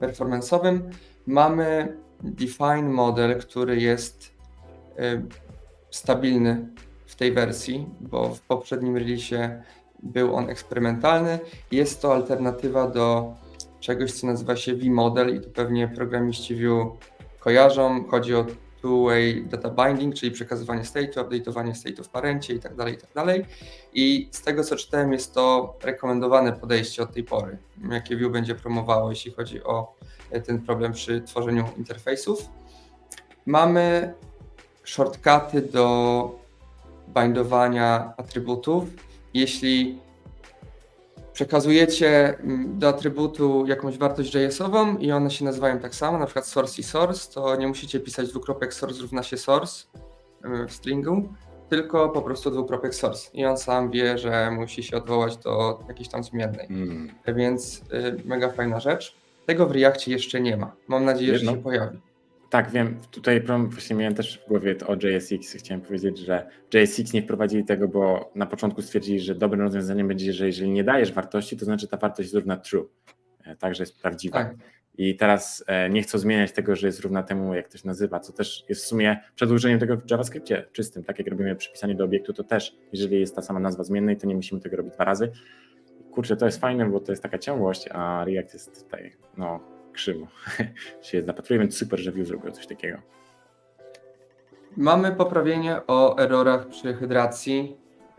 performance'owym. 0.00 0.80
Mamy 1.26 1.96
define 2.22 2.88
model, 2.88 3.40
który 3.40 3.80
jest 3.80 4.34
y, 4.98 5.22
stabilny 5.90 6.68
w 7.06 7.14
tej 7.14 7.32
wersji, 7.32 7.86
bo 8.00 8.34
w 8.34 8.40
poprzednim 8.40 8.96
releasie 8.96 9.62
był 10.02 10.36
on 10.36 10.50
eksperymentalny. 10.50 11.38
Jest 11.70 12.02
to 12.02 12.14
alternatywa 12.14 12.90
do 12.90 13.34
czegoś, 13.80 14.12
co 14.12 14.26
nazywa 14.26 14.56
się 14.56 14.74
V-model 14.74 15.36
i 15.36 15.40
tu 15.40 15.50
pewnie 15.50 15.88
programiści 15.88 16.54
Vue 16.54 16.96
kojarzą. 17.40 18.04
Chodzi 18.08 18.34
o 18.34 18.46
two-way 18.82 19.44
data 19.44 19.70
binding, 19.70 20.14
czyli 20.14 20.32
przekazywanie 20.32 20.82
state'u, 20.82 21.24
update'owanie 21.24 21.72
state'u 21.72 22.04
w 22.04 22.08
parencie 22.08 22.54
i 22.54 22.60
tak 22.60 22.74
dalej, 22.74 22.94
i 22.94 22.96
tak. 22.96 23.10
I 23.92 24.28
z 24.30 24.42
tego, 24.42 24.64
co 24.64 24.76
czytałem, 24.76 25.12
jest 25.12 25.34
to 25.34 25.76
rekomendowane 25.82 26.52
podejście 26.52 27.02
od 27.02 27.12
tej 27.12 27.24
pory, 27.24 27.58
jakie 27.90 28.16
Vue 28.16 28.30
będzie 28.30 28.54
promowało, 28.54 29.10
jeśli 29.10 29.32
chodzi 29.32 29.64
o 29.64 29.94
ten 30.46 30.60
problem 30.60 30.92
przy 30.92 31.20
tworzeniu 31.20 31.64
interfejsów. 31.78 32.48
Mamy 33.46 34.14
shortcuty 34.84 35.62
do 35.62 36.38
bindowania 37.08 38.12
atrybutów. 38.16 38.84
Jeśli 39.34 39.98
przekazujecie 41.38 42.38
mm, 42.38 42.78
do 42.78 42.88
atrybutu 42.88 43.66
jakąś 43.66 43.98
wartość 43.98 44.34
JS-ową 44.34 44.96
i 44.96 45.12
one 45.12 45.30
się 45.30 45.44
nazywają 45.44 45.78
tak 45.78 45.94
samo, 45.94 46.18
na 46.18 46.26
przykład 46.26 46.46
source 46.46 46.80
i 46.80 46.84
source, 46.84 47.32
to 47.32 47.56
nie 47.56 47.66
musicie 47.66 48.00
pisać 48.00 48.28
dwukropek 48.28 48.74
source 48.74 49.02
równa 49.02 49.22
się 49.22 49.36
source 49.36 49.86
w 50.68 50.72
stringu, 50.72 51.28
tylko 51.68 52.08
po 52.08 52.22
prostu 52.22 52.50
dwukropek 52.50 52.94
source 52.94 53.30
i 53.34 53.44
on 53.44 53.58
sam 53.58 53.90
wie, 53.90 54.18
że 54.18 54.50
musi 54.50 54.82
się 54.82 54.96
odwołać 54.96 55.36
do 55.36 55.80
jakiejś 55.88 56.08
tam 56.08 56.24
zmiennej. 56.24 56.66
Mm. 56.70 57.10
Więc 57.26 57.82
y, 57.92 58.22
mega 58.24 58.48
fajna 58.48 58.80
rzecz. 58.80 59.16
Tego 59.46 59.66
w 59.66 59.70
Reakcie 59.70 60.12
jeszcze 60.12 60.40
nie 60.40 60.56
ma. 60.56 60.72
Mam 60.88 61.04
nadzieję, 61.04 61.32
że 61.32 61.44
Jedno? 61.44 61.52
się 61.52 61.62
pojawi. 61.62 61.98
Tak, 62.50 62.70
wiem. 62.70 62.96
Tutaj 63.10 63.40
problem 63.40 63.70
właśnie 63.70 63.96
miałem 63.96 64.14
też 64.14 64.38
w 64.38 64.48
głowie 64.48 64.76
o 64.86 64.94
JSX. 64.94 65.52
Chciałem 65.52 65.80
powiedzieć, 65.80 66.18
że 66.18 66.46
JSX 66.74 67.12
nie 67.12 67.22
wprowadzili 67.22 67.64
tego, 67.64 67.88
bo 67.88 68.32
na 68.34 68.46
początku 68.46 68.82
stwierdzili, 68.82 69.20
że 69.20 69.34
dobrym 69.34 69.60
rozwiązaniem 69.60 70.08
będzie, 70.08 70.32
że 70.32 70.46
jeżeli 70.46 70.70
nie 70.70 70.84
dajesz 70.84 71.12
wartości, 71.12 71.56
to 71.56 71.64
znaczy 71.64 71.88
ta 71.88 71.96
wartość 71.96 72.26
jest 72.26 72.34
równa 72.34 72.56
true. 72.56 72.88
E, 73.44 73.56
Także 73.56 73.82
jest 73.82 74.02
prawdziwa. 74.02 74.44
Tak. 74.44 74.54
I 74.98 75.16
teraz 75.16 75.64
e, 75.66 75.90
nie 75.90 76.02
chcą 76.02 76.18
zmieniać 76.18 76.52
tego, 76.52 76.76
że 76.76 76.86
jest 76.86 77.00
równa 77.00 77.22
temu, 77.22 77.54
jak 77.54 77.68
to 77.68 77.78
się 77.78 77.86
nazywa, 77.86 78.20
co 78.20 78.32
też 78.32 78.64
jest 78.68 78.84
w 78.84 78.86
sumie 78.86 79.20
przedłużeniem 79.34 79.78
tego 79.78 79.96
w 79.96 80.10
JavaScriptie 80.10 80.64
czystym. 80.72 81.04
Tak 81.04 81.18
jak 81.18 81.28
robimy 81.28 81.56
przypisanie 81.56 81.94
do 81.94 82.04
obiektu, 82.04 82.32
to 82.32 82.44
też, 82.44 82.76
jeżeli 82.92 83.20
jest 83.20 83.36
ta 83.36 83.42
sama 83.42 83.60
nazwa 83.60 83.84
zmiennej, 83.84 84.16
to 84.16 84.26
nie 84.26 84.34
musimy 84.34 84.60
tego 84.60 84.76
robić 84.76 84.94
dwa 84.94 85.04
razy. 85.04 85.32
Kurczę, 86.10 86.36
to 86.36 86.46
jest 86.46 86.60
fajne, 86.60 86.86
bo 86.86 87.00
to 87.00 87.12
jest 87.12 87.22
taka 87.22 87.38
ciągłość, 87.38 87.88
a 87.92 88.24
React 88.24 88.54
jest 88.54 88.82
tutaj, 88.84 89.12
no, 89.36 89.77
krzywo 89.98 90.26
się 91.02 91.22
zapatruje, 91.22 91.60
więc 91.60 91.76
super, 91.76 92.00
że 92.00 92.12
Vue 92.12 92.24
zrobił 92.24 92.52
coś 92.52 92.66
takiego. 92.66 92.98
Mamy 94.76 95.12
poprawienie 95.12 95.80
o 95.86 96.18
errorach 96.18 96.68
przy 96.68 96.94
hydracji. 96.94 97.76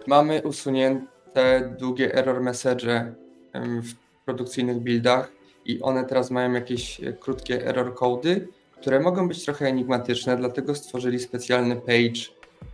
Mamy 0.07 0.41
usunięte 0.41 1.75
długie 1.79 2.15
error 2.15 2.41
message 2.41 3.13
w 3.53 3.93
produkcyjnych 4.25 4.77
buildach 4.77 5.31
i 5.65 5.81
one 5.81 6.05
teraz 6.05 6.31
mają 6.31 6.53
jakieś 6.53 7.03
e, 7.03 7.13
krótkie 7.13 7.67
error 7.67 7.95
cody, 7.95 8.47
które 8.81 8.99
mogą 8.99 9.27
być 9.27 9.45
trochę 9.45 9.65
enigmatyczne, 9.65 10.37
dlatego 10.37 10.75
stworzyli 10.75 11.19
specjalny 11.19 11.75
page, 11.75 12.21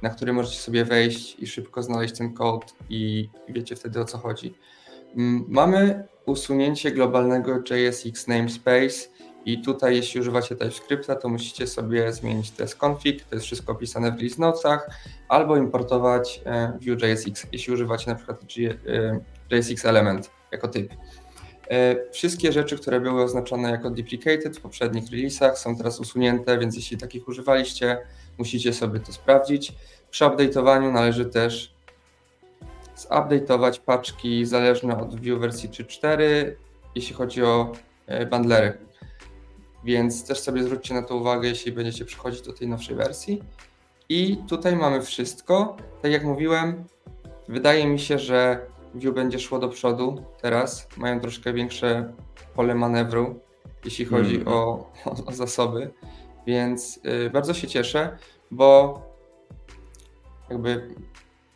na 0.01 0.09
który 0.09 0.33
możecie 0.33 0.57
sobie 0.57 0.85
wejść 0.85 1.39
i 1.39 1.47
szybko 1.47 1.83
znaleźć 1.83 2.17
ten 2.17 2.33
code 2.33 2.65
i 2.89 3.29
wiecie 3.49 3.75
wtedy 3.75 3.99
o 3.99 4.05
co 4.05 4.17
chodzi. 4.17 4.53
Mm, 5.15 5.45
Mamy 5.47 6.07
usunięcie 6.25 6.91
globalnego 6.91 7.63
JSX 7.69 8.27
namespace 8.27 9.09
i 9.45 9.61
tutaj 9.61 9.95
jeśli 9.95 10.21
używacie 10.21 10.55
TypeScripta, 10.55 11.15
to 11.15 11.29
musicie 11.29 11.67
sobie 11.67 12.13
zmienić 12.13 12.51
config, 12.83 13.23
to 13.23 13.35
jest 13.35 13.45
wszystko 13.45 13.71
opisane 13.71 14.11
w 14.11 14.15
release 14.15 14.37
albo 15.29 15.57
importować 15.57 16.41
e, 16.45 16.79
Vue.jsx, 16.81 17.47
jeśli 17.51 17.73
używacie 17.73 18.11
na 18.11 18.15
przykład 18.15 18.41
e, 19.51 19.55
JSX 19.55 19.85
element 19.85 20.31
jako 20.51 20.67
typ. 20.67 20.93
E, 21.69 22.11
Wszystkie 22.11 22.51
rzeczy, 22.51 22.77
które 22.77 22.99
były 23.01 23.23
oznaczone 23.23 23.71
jako 23.71 23.89
deprecated 23.89 24.57
w 24.57 24.61
poprzednich 24.61 25.11
releasach 25.11 25.57
są 25.57 25.77
teraz 25.77 25.99
usunięte, 25.99 26.57
więc 26.57 26.75
jeśli 26.75 26.97
takich 26.97 27.27
używaliście, 27.27 27.97
musicie 28.37 28.73
sobie 28.73 28.99
to 28.99 29.13
sprawdzić. 29.13 29.73
Przy 30.11 30.23
update'owaniu 30.25 30.91
należy 30.91 31.25
też 31.25 31.74
zupdate'ować 32.95 33.79
paczki 33.79 34.45
zależne 34.45 34.97
od 34.97 35.15
Vue 35.25 35.39
wersji 35.39 35.69
3.4, 35.69 36.21
jeśli 36.95 37.15
chodzi 37.15 37.43
o 37.43 37.71
e, 38.07 38.25
bundlery. 38.25 38.77
Więc 39.83 40.27
też 40.27 40.39
sobie 40.39 40.63
zwróćcie 40.63 40.93
na 40.93 41.01
to 41.01 41.15
uwagę, 41.15 41.47
jeśli 41.47 41.71
będziecie 41.71 42.05
przychodzić 42.05 42.41
do 42.41 42.53
tej 42.53 42.67
nowszej 42.67 42.95
wersji. 42.95 43.43
I 44.09 44.37
tutaj 44.47 44.75
mamy 44.75 45.01
wszystko. 45.01 45.77
Tak 46.01 46.11
jak 46.11 46.23
mówiłem, 46.23 46.83
wydaje 47.47 47.87
mi 47.87 47.99
się, 47.99 48.19
że 48.19 48.65
Vue 48.93 49.11
będzie 49.11 49.39
szło 49.39 49.59
do 49.59 49.69
przodu 49.69 50.23
teraz. 50.41 50.87
Mają 50.97 51.19
troszkę 51.19 51.53
większe 51.53 52.13
pole 52.55 52.75
manewru, 52.75 53.39
jeśli 53.85 54.05
chodzi 54.05 54.45
o, 54.45 54.51
o, 55.05 55.25
o 55.25 55.31
zasoby. 55.31 55.93
Więc 56.47 56.99
y, 57.25 57.29
bardzo 57.29 57.53
się 57.53 57.67
cieszę, 57.67 58.17
bo 58.51 59.01
jakby 60.49 60.95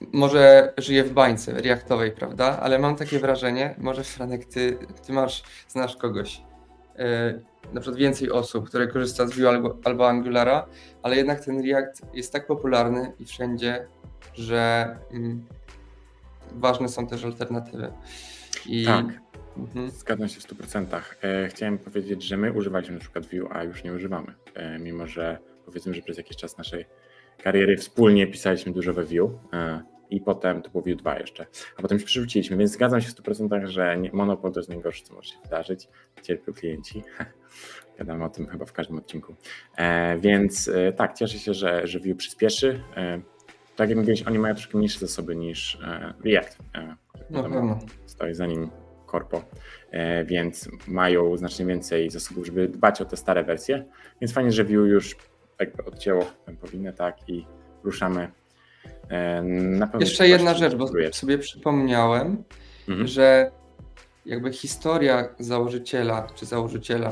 może 0.01 0.74
żyję 0.77 1.03
w 1.03 1.13
bańce 1.13 1.53
reaktowej, 1.53 2.12
prawda? 2.12 2.60
Ale 2.60 2.79
mam 2.79 2.96
takie 2.96 3.20
wrażenie, 3.20 3.75
może 3.77 4.03
Franek, 4.03 4.46
ty, 4.46 4.77
ty 5.06 5.13
masz, 5.13 5.44
znasz 5.68 5.96
kogoś, 5.96 6.41
yy, 6.98 7.03
na 7.74 7.82
przykład 7.82 8.00
więcej 8.00 8.32
osób, 8.32 8.70
które 8.70 8.88
korzysta 8.88 9.27
z 9.27 9.34
Vue 9.39 9.50
albo, 9.50 9.77
albo 9.84 10.10
Angulara, 10.10 10.65
ale 11.03 11.15
jednak 11.15 11.46
ten 11.46 11.65
React 11.65 12.01
jest 12.13 12.34
tak 12.34 12.48
popularny 12.48 13.13
i 13.20 13.25
wszędzie, 13.25 13.88
że 14.34 14.96
mm, 15.12 15.46
ważne 16.51 16.89
są 16.89 17.08
też 17.08 17.25
alternatywy. 17.25 17.91
I, 18.65 18.86
Tak. 18.86 19.06
Mhm. 19.58 19.89
Zgadzam 19.89 20.29
się 20.29 20.39
w 20.39 20.44
100%. 20.44 21.01
E, 21.22 21.48
Chciałem 21.48 21.77
powiedzieć, 21.77 22.24
że 22.24 22.38
my 22.38 22.53
używaliśmy 22.53 22.94
na 22.94 23.01
przykład 23.01 23.25
Vue, 23.25 23.48
a 23.51 23.63
już 23.63 23.84
nie 23.84 23.94
używamy. 23.94 24.34
E, 24.56 24.79
Mimo, 24.79 25.08
że 25.08 25.38
powiedzmy, 25.65 25.94
że 25.94 26.01
przez 26.01 26.18
jakiś 26.18 26.38
czas 26.38 26.58
naszej 26.58 26.86
kariery 27.43 27.77
wspólnie 27.77 28.27
pisaliśmy 28.27 28.72
dużo 28.74 28.93
we 28.93 29.03
Vue 29.03 29.39
e, 29.53 29.81
i 30.10 30.22
potem 30.22 30.62
to 30.62 30.69
było 30.69 30.84
Vue 30.84 30.96
2 30.96 31.19
jeszcze, 31.19 31.46
a 31.77 31.81
potem 31.81 32.00
się 32.00 32.05
przerzuciliśmy, 32.05 32.58
więc 32.58 32.72
zgadzam 32.72 33.01
się 33.01 33.08
w 33.08 33.15
100%, 33.15 33.65
że 33.67 33.98
monopol 34.13 34.51
to 34.51 34.60
jest 34.60 34.69
najgorsze, 34.69 35.03
co 35.03 35.13
może 35.13 35.29
się 35.29 35.38
wydarzyć. 35.43 35.88
Cierpią 36.22 36.53
klienci. 36.53 37.03
Gadamy 37.98 38.25
o 38.25 38.29
tym 38.29 38.48
chyba 38.48 38.65
w 38.65 38.74
każdym 38.74 38.98
odcinku. 38.98 39.36
E, 39.77 40.17
Więc 40.17 40.67
e, 40.67 40.93
tak, 40.93 41.13
cieszę 41.13 41.39
się, 41.39 41.53
że, 41.53 41.88
że 41.88 42.00
Vue 42.00 42.15
przyspieszy. 42.15 42.84
Tak 43.75 43.89
jak 43.89 43.98
mówiłeś, 43.98 44.24
oni 44.24 44.39
mają 44.39 44.55
troszkę 44.55 44.77
mniejsze 44.77 45.00
zasoby 45.00 45.36
niż 45.36 45.79
React. 46.25 46.58
e, 46.75 46.96
tam 47.34 47.43
pewno. 47.43 47.79
stoi 48.05 48.34
za 48.34 48.46
nim 48.46 48.69
korpo, 49.05 49.41
więc 50.25 50.69
mają 50.88 51.38
znacznie 51.38 51.65
więcej 51.65 52.10
zasobów, 52.10 52.46
żeby 52.46 52.67
dbać 52.67 53.01
o 53.01 53.05
te 53.05 53.17
stare 53.17 53.43
wersje. 53.43 53.86
Więc 54.22 54.34
fajnie, 54.34 54.51
że 54.51 54.63
Vue 54.63 54.86
już 54.88 55.15
jakby 55.60 55.86
odcięło 55.86 56.25
powinny, 56.62 56.94
tak, 56.94 57.30
i 57.30 57.46
ruszamy. 57.84 58.32
e, 59.10 59.42
Na 59.44 59.88
pewno 59.88 60.00
Jeszcze 60.00 60.28
jedna 60.28 60.54
rzecz, 60.54 60.75
bo 60.75 60.88
sobie 61.12 61.38
przypomniałem, 61.38 62.44
Mhm. 62.89 63.08
że 63.08 63.51
jakby 64.25 64.54
historia 64.54 65.30
założyciela 65.39 66.28
czy 66.36 66.46
założyciela, 66.46 67.12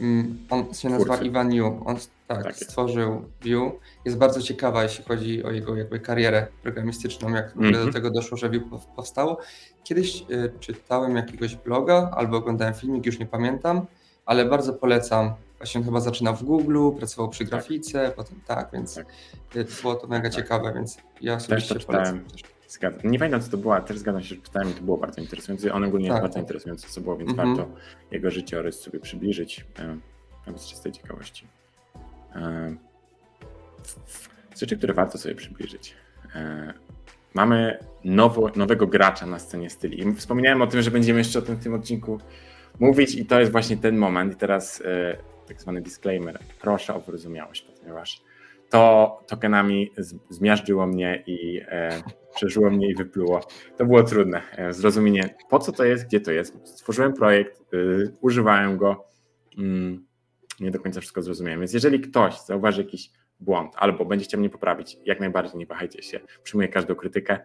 mm, 0.00 0.38
on 0.50 0.74
się 0.74 0.88
nazywa 0.88 1.14
Twórcy. 1.14 1.26
Ivan 1.30 1.52
Yu, 1.52 1.82
on 1.84 1.96
tak, 2.28 2.42
Tak 2.42 2.56
stworzył 2.56 3.24
Vue, 3.44 3.72
jest 4.04 4.18
bardzo 4.18 4.42
ciekawa, 4.42 4.82
jeśli 4.82 5.04
chodzi 5.04 5.44
o 5.44 5.50
jego 5.50 5.76
jakby 5.76 6.00
karierę 6.00 6.46
programistyczną, 6.62 7.30
jak 7.30 7.56
Mhm. 7.56 7.86
do 7.86 7.92
tego 7.92 8.10
doszło, 8.10 8.36
że 8.38 8.48
Vue 8.48 8.60
pow- 8.70 8.86
powstało. 8.96 9.38
Kiedyś 9.84 10.20
y, 10.30 10.52
czytałem 10.60 11.16
jakiegoś 11.16 11.56
bloga 11.56 12.10
albo 12.16 12.36
oglądałem 12.36 12.74
filmik, 12.74 13.06
już 13.06 13.18
nie 13.18 13.26
pamiętam, 13.26 13.86
ale 14.26 14.44
bardzo 14.44 14.72
polecam. 14.72 15.34
Właśnie 15.62 15.78
on 15.80 15.84
chyba 15.84 16.00
zaczynał 16.00 16.36
w 16.36 16.42
Google, 16.42 16.90
pracował 16.98 17.28
przy 17.30 17.44
grafice, 17.44 18.12
potem 18.16 18.40
tak, 18.46 18.68
więc 18.72 18.94
Tak. 18.94 19.06
y, 19.56 19.64
było 19.82 19.94
to 19.94 20.06
mega 20.06 20.28
Tak. 20.30 20.34
ciekawe, 20.42 20.72
więc 20.74 20.98
ja 21.20 21.34
osobiście 21.34 21.74
to 21.74 21.86
polecam. 21.86 22.04
czytałem. 22.24 22.42
Zgadzam. 22.68 23.10
Nie 23.10 23.18
pamiętam, 23.18 23.40
co 23.40 23.50
to 23.50 23.56
była, 23.56 23.80
też 23.80 23.98
zgadzam 23.98 24.22
się, 24.22 24.28
że 24.34 24.42
czytałem 24.42 24.70
i 24.70 24.72
to 24.72 24.82
było 24.82 24.96
bardzo 24.98 25.20
interesujące. 25.20 25.72
On 25.72 25.84
ogólnie 25.84 26.06
jest 26.06 26.14
Tak. 26.14 26.22
bardzo 26.22 26.38
interesujący, 26.38 26.88
co 26.88 27.00
było, 27.00 27.16
więc 27.16 27.30
Mhm. 27.30 27.56
warto 27.56 27.72
jego 28.10 28.30
życiorys 28.30 28.80
sobie 28.80 29.00
przybliżyć, 29.00 29.64
e, 29.78 29.96
nawet 30.46 30.60
z 30.62 30.66
czystej 30.68 30.92
ciekawości. 30.92 31.46
E, 32.36 32.74
Rzeczy, 34.56 34.76
które 34.76 34.94
warto 34.94 35.18
sobie 35.18 35.34
przybliżyć. 35.34 35.94
E, 36.34 36.74
Mamy 37.34 37.78
nowo, 38.04 38.50
nowego 38.56 38.86
gracza 38.86 39.26
na 39.26 39.38
scenie 39.38 39.70
styli. 39.70 40.00
I 40.08 40.14
Wspominałem 40.14 40.62
o 40.62 40.66
tym, 40.66 40.82
że 40.82 40.90
będziemy 40.90 41.18
jeszcze 41.18 41.38
o 41.38 41.42
tym 41.42 41.56
w 41.56 41.62
tym 41.62 41.74
odcinku 41.74 42.18
mówić 42.80 43.14
i 43.14 43.26
to 43.26 43.40
jest 43.40 43.52
właśnie 43.52 43.76
ten 43.76 43.96
moment. 43.96 44.32
I 44.32 44.36
teraz 44.36 44.80
e, 44.84 45.16
tak 45.52 45.62
zwany 45.62 45.80
disclaimer. 45.80 46.38
Proszę 46.60 46.94
o 46.94 47.00
wyrozumiałość, 47.00 47.66
ponieważ 47.80 48.22
to 48.70 49.20
tokenami 49.26 49.92
zmiażdżyło 50.30 50.86
mnie 50.86 51.22
i 51.26 51.60
e, 51.68 52.02
przeżyło 52.34 52.70
mnie 52.70 52.90
i 52.90 52.94
wypluło. 52.94 53.40
To 53.76 53.86
było 53.86 54.02
trudne. 54.02 54.42
E, 54.56 54.72
zrozumienie, 54.72 55.34
po 55.50 55.58
co 55.58 55.72
to 55.72 55.84
jest, 55.84 56.06
gdzie 56.06 56.20
to 56.20 56.32
jest. 56.32 56.68
Stworzyłem 56.68 57.12
projekt, 57.12 57.74
y, 57.74 58.12
używałem 58.20 58.76
go, 58.76 59.04
mm, 59.58 60.06
nie 60.60 60.70
do 60.70 60.80
końca 60.80 61.00
wszystko 61.00 61.22
zrozumiałem. 61.22 61.60
Więc 61.60 61.72
jeżeli 61.72 62.00
ktoś 62.00 62.40
zauważy 62.40 62.82
jakiś 62.82 63.10
błąd 63.40 63.72
albo 63.76 64.04
będzie 64.04 64.24
chciał 64.24 64.40
mnie 64.40 64.50
poprawić, 64.50 64.98
jak 65.04 65.20
najbardziej 65.20 65.58
nie 65.58 65.66
wahajcie 65.66 66.02
się. 66.02 66.20
Przyjmuję 66.42 66.68
każdą 66.68 66.94
krytykę. 66.94 67.40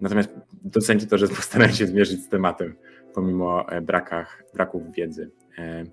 Natomiast 0.00 0.30
docencie 0.64 1.06
to, 1.06 1.18
że 1.18 1.28
postaram 1.28 1.70
się 1.70 1.86
zmierzyć 1.86 2.20
z 2.20 2.28
tematem, 2.28 2.76
pomimo 3.14 3.68
e, 3.68 3.80
brakach, 3.80 4.44
braków 4.54 4.82
wiedzy. 4.92 5.30
E, 5.58 5.84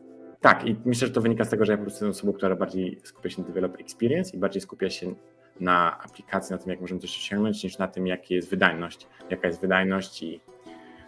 Tak, 0.41 0.67
i 0.67 0.75
myślę, 0.85 1.07
że 1.07 1.13
to 1.13 1.21
wynika 1.21 1.45
z 1.45 1.49
tego, 1.49 1.65
że 1.65 1.71
ja 1.71 1.77
po 1.77 1.83
prostu 1.83 2.05
jestem 2.05 2.09
osobą, 2.09 2.33
która 2.33 2.55
bardziej 2.55 2.99
skupia 3.03 3.29
się 3.29 3.41
na 3.41 3.47
developer 3.47 3.81
experience 3.81 4.37
i 4.37 4.39
bardziej 4.39 4.61
skupia 4.61 4.89
się 4.89 5.15
na 5.59 5.99
aplikacji, 5.99 6.53
na 6.53 6.57
tym, 6.57 6.69
jak 6.69 6.81
możemy 6.81 7.01
coś 7.01 7.17
osiągnąć, 7.17 7.63
niż 7.63 7.77
na 7.77 7.87
tym, 7.87 8.07
jaka 8.07 8.23
jest 8.29 8.49
wydajność, 8.49 9.07
jaka 9.29 9.47
jest 9.47 9.61
wydajność 9.61 10.23
i 10.23 10.41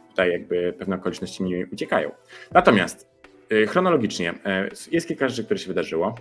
tutaj 0.09 0.31
jakby 0.31 0.73
pewne 0.79 0.95
okoliczności 0.95 1.43
mi 1.43 1.65
uciekają. 1.65 2.11
Natomiast 2.51 3.07
y, 3.51 3.67
chronologicznie 3.67 4.31
y, 4.31 4.35
jest 4.91 5.07
kilka 5.07 5.29
rzeczy, 5.29 5.43
które 5.43 5.57
się 5.57 5.67
wydarzyło. 5.67 6.15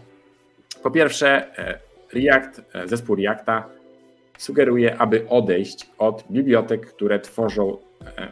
Po 0.82 0.90
pierwsze, 0.90 1.46
y, 2.14 2.20
React, 2.20 2.62
zespół 2.84 3.16
Reacta 3.16 3.68
sugeruje, 4.38 4.96
aby 4.98 5.28
odejść 5.28 5.90
od 5.98 6.24
bibliotek, 6.30 6.86
które 6.86 7.20
tworzą 7.20 7.78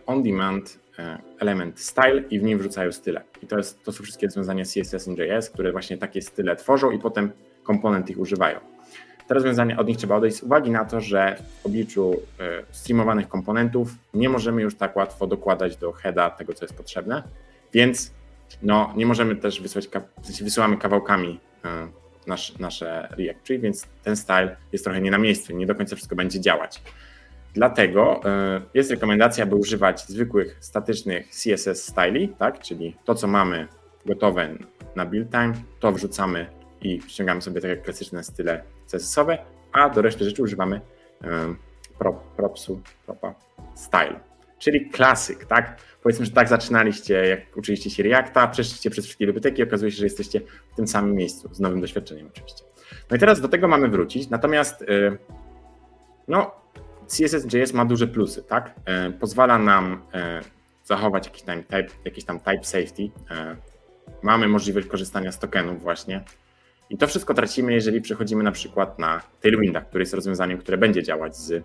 on-demand 0.06 0.78
e, 0.98 1.18
element 1.38 1.80
style 1.80 2.22
i 2.30 2.40
w 2.40 2.42
nim 2.42 2.59
wrzucają 2.59 2.92
style. 2.92 3.22
I 3.42 3.46
to, 3.46 3.56
jest, 3.56 3.85
to 3.85 3.92
są 3.92 4.02
wszystkie 4.02 4.26
rozwiązania 4.26 4.64
CSS 4.64 5.09
i 5.09 5.11
JS, 5.11 5.50
które 5.50 5.72
właśnie 5.72 5.98
takie 5.98 6.22
style 6.22 6.56
tworzą 6.56 6.90
i 6.90 6.98
potem 6.98 7.33
komponent 7.62 8.11
ich 8.11 8.18
używają. 8.18 8.61
Te 9.28 9.35
rozwiązania 9.35 9.78
od 9.78 9.88
nich 9.88 9.96
trzeba 9.96 10.16
odejść 10.16 10.37
z 10.37 10.42
uwagi 10.42 10.70
na 10.70 10.85
to, 10.85 11.00
że 11.00 11.37
w 11.62 11.66
obliczu 11.66 12.22
e, 12.40 12.62
streamowanych 12.70 13.28
komponentów 13.28 13.94
nie 14.14 14.28
możemy 14.28 14.62
już 14.62 14.74
tak 14.74 14.96
łatwo 14.96 15.26
dokładać 15.26 15.76
do 15.76 15.92
heada 15.92 16.30
tego, 16.30 16.54
co 16.54 16.64
jest 16.64 16.74
potrzebne, 16.74 17.22
więc 17.72 18.12
no, 18.62 18.92
nie 18.96 19.06
możemy 19.06 19.37
też 19.37 19.61
wysłać, 19.61 19.88
w 20.22 20.26
sensie 20.26 20.44
wysyłamy 20.44 20.76
kawałkami 20.76 21.40
e, 21.64 21.88
nasz, 22.26 22.59
nasze 22.59 23.09
React 23.18 23.48
więc 23.48 23.87
ten 24.02 24.16
style 24.16 24.56
jest 24.72 24.85
trochę 24.85 25.00
nie 25.00 25.11
na 25.11 25.18
miejscu, 25.18 25.56
nie 25.56 25.66
do 25.66 25.74
końca 25.74 25.96
wszystko 25.96 26.16
będzie 26.16 26.40
działać. 26.40 26.83
Dlatego 27.55 28.21
y, 28.57 28.61
jest 28.75 28.91
rekomendacja, 28.91 29.45
aby 29.45 29.57
używać 29.57 30.07
zwykłych, 30.07 30.57
statycznych 30.61 31.29
CSS 31.29 31.87
styli, 31.87 32.29
tak? 32.29 32.59
czyli 32.59 32.97
to, 33.05 33.15
co 33.15 33.27
mamy 33.27 33.69
gotowe 34.07 34.49
na 34.97 35.07
build 35.07 35.31
time, 35.31 35.53
to 35.81 35.93
wrzucamy 35.93 36.47
i 36.81 37.01
ściągamy 37.09 37.43
sobie 37.43 37.61
takie 37.61 37.77
klasyczne 37.77 38.25
style 38.25 38.63
CSS-owe, 38.87 39.39
a 39.73 39.91
do 39.91 40.03
reszty 40.03 40.25
rzeczy 40.25 40.43
używamy 40.43 40.77
y, 40.77 41.27
prop, 41.99 42.37
propsu, 42.37 42.81
propa 43.07 43.35
style, 43.75 44.21
czyli 44.59 44.91
klasyk, 44.91 45.45
tak? 45.45 45.77
Powiedzmy, 46.03 46.27
że 46.27 46.33
tak 46.33 46.49
zaczynaliście, 46.49 47.15
jak 47.15 47.57
uczyliście 47.57 47.91
się 47.91 48.03
Reacta, 48.03 48.49
przeszliście 48.49 48.91
przez 48.91 49.05
wszystkie 49.05 49.27
biblioteki 49.27 49.61
i 49.61 49.63
okazuje 49.63 49.91
się, 49.91 49.99
że 49.99 50.05
jesteście 50.05 50.41
w 50.73 50.77
tym 50.77 50.89
samym 50.89 51.15
miejscu, 51.15 51.55
z 51.55 51.61
nowym 51.61 51.81
doświadczeniem 51.81 52.27
oczywiście. 52.27 52.65
No 53.11 53.17
i 53.17 53.21
teraz 53.21 53.41
do 53.41 53.49
tego 53.49 53.69
mamy 53.69 53.89
wrócić, 53.89 54.31
natomiast 54.31 54.83
y, 54.83 55.19
no, 56.29 56.60
CSS.js 57.11 57.73
ma 57.73 57.85
duże 57.85 58.07
plusy, 58.07 58.42
tak? 58.42 58.75
E, 58.85 59.11
Pozwala 59.11 59.59
nam 59.59 60.03
e, 60.14 60.40
zachować 60.85 61.27
jakiś 61.27 61.42
tam 61.42 61.62
type, 61.62 61.88
jakiś 62.05 62.25
tam 62.25 62.40
type 62.40 62.64
safety. 62.64 63.11
E, 63.31 63.57
Mamy 64.23 64.49
możliwość 64.49 64.87
korzystania 64.87 65.33
z 65.33 65.38
tokenów 65.38 65.83
właśnie. 65.83 66.25
I 66.90 66.96
to 66.96 67.07
wszystko 67.07 67.35
tracimy, 67.35 67.73
jeżeli 67.73 68.01
przechodzimy 68.01 68.44
na 68.44 68.53
przykład 68.53 68.99
na 68.99 69.23
Tailwinda, 69.40 69.81
który 69.81 70.03
jest 70.03 70.14
rozwiązaniem, 70.14 70.59
które 70.59 70.79
będzie 70.79 71.03
działać 71.03 71.37
z, 71.37 71.64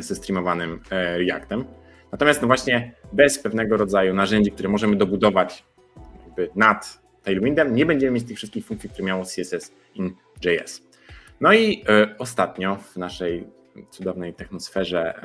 ze 0.00 0.14
streamowanym 0.14 0.80
Reactem. 0.90 1.64
Natomiast 2.12 2.40
no 2.40 2.46
właśnie 2.46 2.92
bez 3.12 3.38
pewnego 3.38 3.76
rodzaju 3.76 4.14
narzędzi, 4.14 4.52
które 4.52 4.68
możemy 4.68 4.96
dobudować 4.96 5.64
nad 6.54 7.00
Tailwindem, 7.22 7.74
nie 7.74 7.86
będziemy 7.86 8.12
mieć 8.12 8.24
tych 8.24 8.36
wszystkich 8.36 8.66
funkcji, 8.66 8.90
które 8.90 9.06
miało 9.06 9.24
CSS 9.24 9.72
in 9.94 10.14
JS. 10.44 10.82
No 11.40 11.52
i 11.52 11.84
ostatnio 12.18 12.76
w 12.76 12.96
naszej 12.96 13.55
cudownej 13.90 14.34
technosferze 14.34 15.20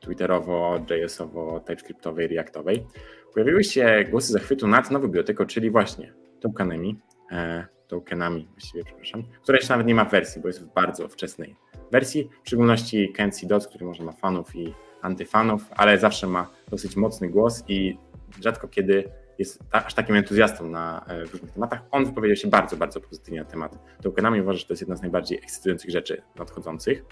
twitterowo, 0.00 0.80
JS-owo, 0.90 1.60
TypeScriptowej, 1.60 2.28
Reactowej 2.28 2.86
pojawiły 3.34 3.64
się 3.64 4.04
głosy 4.10 4.32
zachwytu 4.32 4.68
nad 4.68 4.90
nową 4.90 5.06
biblioteką, 5.06 5.46
czyli 5.46 5.70
właśnie 5.70 6.12
tokenami, 6.40 6.98
e, 7.32 7.66
tokenami 7.88 8.48
właściwie, 8.52 8.84
przepraszam, 8.84 9.22
która 9.42 9.58
jeszcze 9.58 9.74
nawet 9.74 9.86
nie 9.86 9.94
ma 9.94 10.04
wersji, 10.04 10.42
bo 10.42 10.48
jest 10.48 10.62
w 10.62 10.74
bardzo 10.74 11.08
wczesnej 11.08 11.56
wersji, 11.92 12.30
w 12.42 12.46
szczególności 12.46 13.12
Kenzie 13.12 13.46
Dots, 13.46 13.68
który 13.68 13.84
może 13.84 14.04
ma 14.04 14.12
fanów 14.12 14.56
i 14.56 14.74
antyfanów, 15.02 15.62
ale 15.70 15.98
zawsze 15.98 16.26
ma 16.26 16.50
dosyć 16.70 16.96
mocny 16.96 17.28
głos 17.28 17.64
i 17.68 17.98
rzadko 18.40 18.68
kiedy 18.68 19.04
jest 19.38 19.58
aż 19.70 19.94
takim 19.94 20.16
entuzjastą 20.16 20.66
na 20.70 21.04
e, 21.08 21.24
różnych 21.24 21.52
tematach. 21.52 21.80
On 21.90 22.04
wypowiedział 22.04 22.36
się 22.36 22.48
bardzo, 22.48 22.76
bardzo 22.76 23.00
pozytywnie 23.00 23.40
na 23.40 23.46
temat 23.46 23.78
tokenami. 24.02 24.40
Uważa, 24.40 24.58
że 24.58 24.66
to 24.66 24.72
jest 24.72 24.82
jedna 24.82 24.96
z 24.96 25.02
najbardziej 25.02 25.38
ekscytujących 25.38 25.90
rzeczy 25.90 26.22
nadchodzących. 26.36 27.04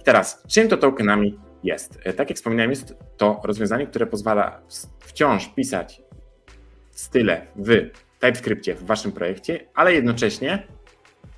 I 0.00 0.04
teraz, 0.04 0.42
czym 0.48 0.68
to 0.68 0.76
tokenami 0.76 1.38
jest? 1.62 1.98
E, 2.04 2.12
tak 2.12 2.30
jak 2.30 2.36
wspominałem, 2.36 2.70
jest 2.70 2.94
to 3.16 3.40
rozwiązanie, 3.44 3.86
które 3.86 4.06
pozwala 4.06 4.60
wciąż 5.00 5.48
pisać 5.48 6.02
style 6.90 7.46
w 7.56 7.90
TypeScriptie 8.20 8.74
w 8.74 8.84
waszym 8.84 9.12
projekcie, 9.12 9.60
ale 9.74 9.94
jednocześnie 9.94 10.66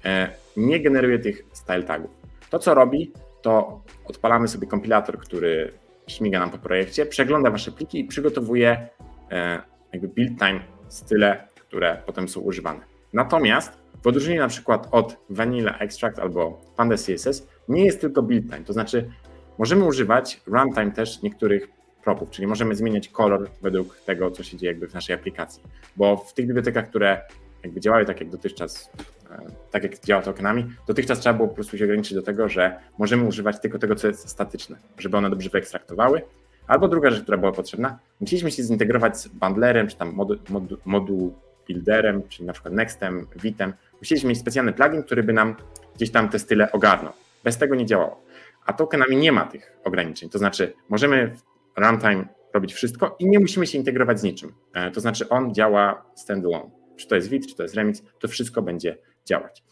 e, 0.05 0.29
nie 0.57 0.81
generuje 0.81 1.19
tych 1.19 1.43
style 1.53 1.83
tagów. 1.83 2.11
To, 2.51 2.59
co 2.59 2.75
robi, 2.75 3.13
to 3.43 3.83
odpalamy 4.05 4.49
sobie 4.49 4.67
kompilator, 4.67 5.19
który 5.19 5.73
śmiga 6.07 6.39
nam 6.39 6.51
po 6.51 6.59
projekcie, 6.59 7.07
przegląda 7.07 7.51
wasze 7.51 7.73
pliki 7.73 8.01
i 8.01 8.05
przygotowuje 8.05 8.89
e, 9.31 9.63
jakby 9.93 10.09
build 10.09 10.39
time 10.39 10.61
style, 10.89 11.49
które 11.55 12.03
potem 12.07 12.29
są 12.29 12.41
używane. 12.41 12.81
Natomiast 13.13 13.73
w 14.03 14.07
odróżnieniu 14.07 14.41
na 14.41 14.49
przykład 14.49 14.89
od 14.91 15.17
Vanilla 15.31 15.79
Extract 15.79 16.19
albo 16.19 16.61
Panda 16.77 16.97
CSS 16.97 17.47
nie 17.69 17.85
jest 17.85 18.01
tylko 18.01 18.23
build 18.23 18.45
time, 18.45 18.65
to 18.65 18.73
znaczy 18.73 19.11
możemy 19.59 19.85
używać 19.85 20.41
runtime 20.47 20.91
też 20.91 21.23
niektórych 21.23 21.69
propów, 22.05 22.31
czyli 22.31 22.47
możemy 22.47 22.75
zmieniać 22.75 23.09
kolor 23.09 23.51
według 23.63 23.97
tego, 23.97 24.31
co 24.31 24.43
się 24.43 24.57
dzieje 24.57 24.73
jakby 24.73 24.89
w 24.89 24.95
naszej 24.95 25.15
aplikacji, 25.15 25.63
bo 25.97 26.17
w 26.17 26.35
tych 26.35 26.47
bibliotekach, 26.47 26.89
które 26.89 27.21
jakby 27.63 27.81
działały 27.81 28.05
tak 28.05 28.21
jak 28.21 28.31
dotychczas, 28.31 28.91
e, 29.31 29.39
tak 29.71 29.83
jak 29.83 30.01
działa 30.01 30.23
tokenami, 30.23 30.67
dotychczas 30.87 31.21
trzeba 31.21 31.35
było 31.35 31.49
po 31.49 31.55
prostu 31.55 31.79
się 31.79 31.85
ograniczyć 31.85 32.15
do 32.15 32.23
tego, 32.23 32.49
że 32.49 32.81
możemy 32.99 33.25
używać 33.25 33.61
tylko 33.61 33.79
tego, 33.79 33.95
co 33.95 34.09
jest 34.09 34.29
statyczne, 34.29 34.77
żeby 34.99 35.17
one 35.17 35.31
dobrze 35.31 35.51
wyekstraktowały. 35.51 36.23
Albo 36.67 36.89
druga 36.89 37.11
rzecz, 37.11 37.23
która 37.23 37.39
była 37.39 37.53
potrzebna, 37.53 37.99
musieliśmy 38.21 38.51
się 38.51 38.63
zintegrować 38.63 39.21
z 39.21 39.29
bundlerem, 39.29 39.89
czy 39.89 39.97
tam 39.97 40.13
modu, 40.13 40.37
modu, 40.49 40.77
moduł 40.85 41.35
builderem, 41.69 42.23
czyli 42.29 42.47
na 42.47 42.53
przykład 42.53 42.75
Nextem, 42.75 43.27
Vitem. 43.43 43.73
Musieliśmy 44.01 44.29
mieć 44.29 44.39
specjalny 44.39 44.73
plugin, 44.73 45.03
który 45.03 45.23
by 45.23 45.33
nam 45.33 45.57
gdzieś 45.97 46.11
tam 46.11 46.29
te 46.29 46.39
style 46.39 46.73
ogarnął. 46.73 47.13
Bez 47.47 47.59
tego 47.59 47.75
nie 47.75 47.87
działało. 47.87 48.25
A 48.65 48.73
tokenami 48.73 49.17
nie 49.17 49.33
ma 49.33 49.47
tych 49.47 49.73
ograniczeń. 49.85 50.31
To 50.31 50.39
znaczy, 50.39 50.73
możemy 50.89 51.33
w 51.37 51.81
runtime 51.81 52.25
robić 52.55 52.75
wszystko 52.75 53.17
i 53.19 53.29
nie 53.29 53.41
musimy 53.41 53.67
się 53.67 53.79
integrować 53.79 54.21
z 54.21 54.23
niczym. 54.23 54.53
E, 54.75 54.91
to 54.91 55.01
znaczy, 55.01 55.29
on 55.29 55.55
działa 55.55 56.07
standalone 56.15 56.71
czy 56.97 57.09
to 57.09 57.15
jest 57.15 57.29
Vit, 57.29 57.47
czy 57.47 57.57
to 57.57 57.63
jest 57.63 57.75
Remix, 57.75 58.03
to 58.19 58.29
wszystko 58.29 58.63
będzie 58.63 58.99
działać. 59.27 59.65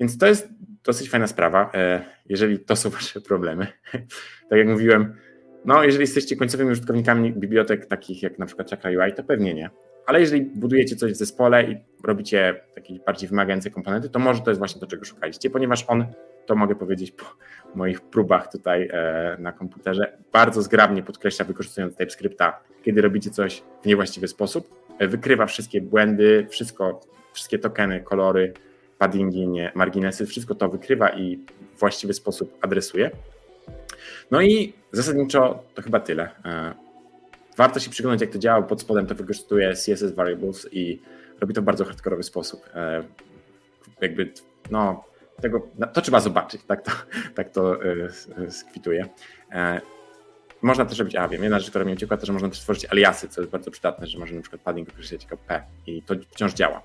Więc 0.00 0.18
to 0.18 0.26
jest 0.26 0.48
dosyć 0.84 1.10
fajna 1.10 1.26
sprawa, 1.26 1.70
e, 1.74 2.04
jeżeli 2.26 2.58
to 2.58 2.76
są 2.76 2.90
Wasze 2.96 3.20
problemy. 3.20 3.66
Tak 4.50 4.58
jak 4.58 4.68
mówiłem, 4.68 5.16
no 5.64 5.84
jeżeli 5.84 6.00
jesteście 6.00 6.36
końcowymi 6.36 6.70
użytkownikami 6.70 7.32
bibliotek 7.32 7.86
takich 7.86 8.22
jak 8.22 8.38
na 8.38 8.46
przykład 8.46 8.70
Chakra 8.70 8.90
UI, 8.90 9.12
to 9.12 9.24
pewnie 9.24 9.54
nie. 9.54 9.70
Ale 10.06 10.20
jeżeli 10.20 10.42
budujecie 10.42 10.96
coś 10.96 11.12
w 11.12 11.16
zespole 11.16 11.64
i 11.64 11.76
robicie 12.04 12.60
takie 12.74 12.94
bardziej 13.06 13.28
wymagające 13.28 13.70
komponenty, 13.70 14.08
to 14.08 14.18
może 14.18 14.40
to 14.40 14.50
jest 14.50 14.58
właśnie 14.58 14.80
to, 14.80 14.86
czego 14.86 15.04
szukaliście, 15.04 15.50
ponieważ 15.50 15.84
on, 15.88 16.06
to 16.46 16.54
mogę 16.54 16.74
powiedzieć 16.74 17.10
po 17.10 17.24
moich 17.74 18.00
próbach 18.00 18.52
tutaj 18.52 18.88
e, 18.92 19.36
na 19.38 19.52
komputerze, 19.52 20.18
bardzo 20.32 20.62
zgrabnie 20.62 21.02
podkreśla, 21.02 21.44
wykorzystując 21.44 21.96
TypeScripta, 21.96 22.60
kiedy 22.82 23.02
robicie 23.02 23.30
coś 23.30 23.62
w 23.82 23.86
niewłaściwy 23.86 24.28
sposób, 24.28 24.82
wykrywa 25.00 25.46
wszystkie 25.46 25.80
błędy, 25.80 26.46
wszystko, 26.50 27.00
wszystkie 27.32 27.58
tokeny, 27.58 28.00
kolory, 28.00 28.52
paddingi, 28.98 29.48
nie, 29.48 29.72
marginesy, 29.74 30.26
wszystko 30.26 30.54
to 30.54 30.68
wykrywa 30.68 31.08
i 31.08 31.36
w 31.76 31.80
właściwy 31.80 32.14
sposób 32.14 32.58
adresuje. 32.60 33.10
No 34.30 34.42
i 34.42 34.72
zasadniczo 34.92 35.64
to 35.74 35.82
chyba 35.82 36.00
tyle. 36.00 36.30
E, 36.44 36.74
warto 37.56 37.80
się 37.80 37.90
przyglądać, 37.90 38.20
jak 38.20 38.30
to 38.30 38.38
działa. 38.38 38.62
Pod 38.62 38.80
spodem 38.80 39.06
to 39.06 39.14
wykorzystuje 39.14 39.72
CSS 39.72 40.14
Variables 40.14 40.68
i 40.72 41.00
robi 41.40 41.54
to 41.54 41.62
w 41.62 41.64
bardzo 41.64 41.84
hardkorowy 41.84 42.22
sposób. 42.22 42.60
E, 42.74 43.02
jakby, 44.00 44.32
no, 44.70 45.04
tego, 45.40 45.68
to 45.92 46.00
trzeba 46.00 46.20
zobaczyć, 46.20 46.62
tak 46.66 46.82
to, 46.82 46.90
tak 47.36 47.50
to 47.50 47.84
e, 47.84 48.50
skwituje. 48.50 49.08
Można 50.62 50.84
też 50.84 50.98
robić, 50.98 51.16
a 51.16 51.28
wiem, 51.28 51.42
jedna 51.42 51.58
rzecz, 51.58 51.70
która 51.70 51.84
mi 51.84 51.92
uciekła, 51.92 52.16
to 52.16 52.26
że 52.26 52.32
można 52.32 52.48
też 52.48 52.60
tworzyć 52.60 52.86
aliasy, 52.86 53.28
co 53.28 53.40
jest 53.40 53.50
bardzo 53.50 53.70
przydatne, 53.70 54.06
że 54.06 54.18
można 54.18 54.36
na 54.36 54.42
przykład 54.42 54.62
padding 54.62 54.88
określać 54.88 55.22
jako 55.22 55.36
P 55.36 55.62
i 55.86 56.02
to 56.02 56.14
wciąż 56.30 56.54
działa. 56.54 56.82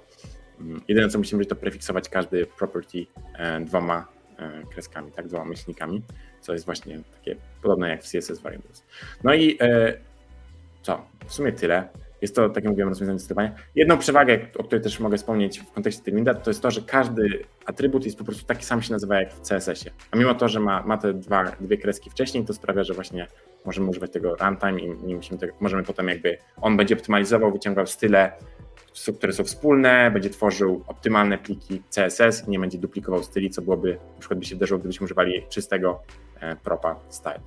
Mm, 0.59 0.81
jedyne, 0.87 1.09
co 1.09 1.17
musimy 1.17 1.39
robić, 1.39 1.49
to 1.49 1.55
prefiksować 1.55 2.09
każdy 2.09 2.45
property 2.45 3.05
e, 3.33 3.61
dwoma 3.61 4.07
e, 4.37 4.63
kreskami, 4.71 5.11
tak, 5.11 5.27
dwoma 5.27 5.45
myślnikami, 5.45 6.03
co 6.41 6.53
jest 6.53 6.65
właśnie 6.65 6.99
takie 7.13 7.35
podobne 7.61 7.89
jak 7.89 8.03
w 8.03 8.11
CSS 8.11 8.39
Variables. 8.39 8.83
No 9.23 9.33
i 9.33 9.57
e, 9.61 9.97
co? 10.81 11.07
W 11.27 11.33
sumie 11.33 11.51
tyle. 11.51 11.89
Jest 12.21 12.35
to, 12.35 12.49
tak 12.49 12.63
jak 12.63 12.71
mówiłem, 12.71 12.89
rozwiązanie 12.89 13.19
sterowania. 13.19 13.55
Jedną 13.75 13.97
przewagę, 13.97 14.39
o 14.57 14.63
której 14.63 14.83
też 14.83 14.99
mogę 14.99 15.17
wspomnieć 15.17 15.59
w 15.59 15.71
kontekście 15.71 16.03
Tailwinda, 16.03 16.33
to 16.33 16.49
jest 16.49 16.61
to, 16.61 16.71
że 16.71 16.81
każdy 16.81 17.43
atrybut 17.65 18.05
jest 18.05 18.17
po 18.17 18.23
prostu 18.23 18.45
taki 18.45 18.65
sam 18.65 18.81
się 18.81 18.93
nazywa 18.93 19.19
jak 19.19 19.33
w 19.33 19.41
CSS-ie. 19.41 19.91
A 20.11 20.17
mimo 20.17 20.33
to, 20.33 20.49
że 20.49 20.59
ma, 20.59 20.83
ma 20.83 20.97
te 20.97 21.13
dwa, 21.13 21.43
dwie 21.59 21.77
kreski 21.77 22.09
wcześniej, 22.09 22.45
to 22.45 22.53
sprawia, 22.53 22.83
że 22.83 22.93
właśnie 22.93 23.27
możemy 23.65 23.89
używać 23.89 24.11
tego 24.11 24.35
runtime 24.35 24.79
i 24.79 25.05
nie 25.05 25.15
musimy 25.15 25.39
tego, 25.39 25.53
możemy 25.59 25.83
potem 25.83 26.07
jakby, 26.07 26.37
on 26.61 26.77
będzie 26.77 26.95
optymalizował, 26.95 27.51
wyciągał 27.51 27.87
style, 27.87 28.31
które 29.17 29.33
są 29.33 29.43
wspólne, 29.43 30.11
będzie 30.11 30.29
tworzył 30.29 30.83
optymalne 30.87 31.37
pliki 31.37 31.81
CSS 31.95 32.47
i 32.47 32.49
nie 32.49 32.59
będzie 32.59 32.77
duplikował 32.77 33.23
styli, 33.23 33.49
co 33.49 33.61
byłoby, 33.61 33.97
na 34.13 34.19
przykład 34.19 34.39
by 34.39 34.45
się 34.45 34.55
wydarzyło, 34.55 34.79
gdybyśmy 34.79 35.05
używali 35.05 35.43
czystego 35.49 36.01
e, 36.39 36.55
propa 36.55 36.99
style. 37.09 37.39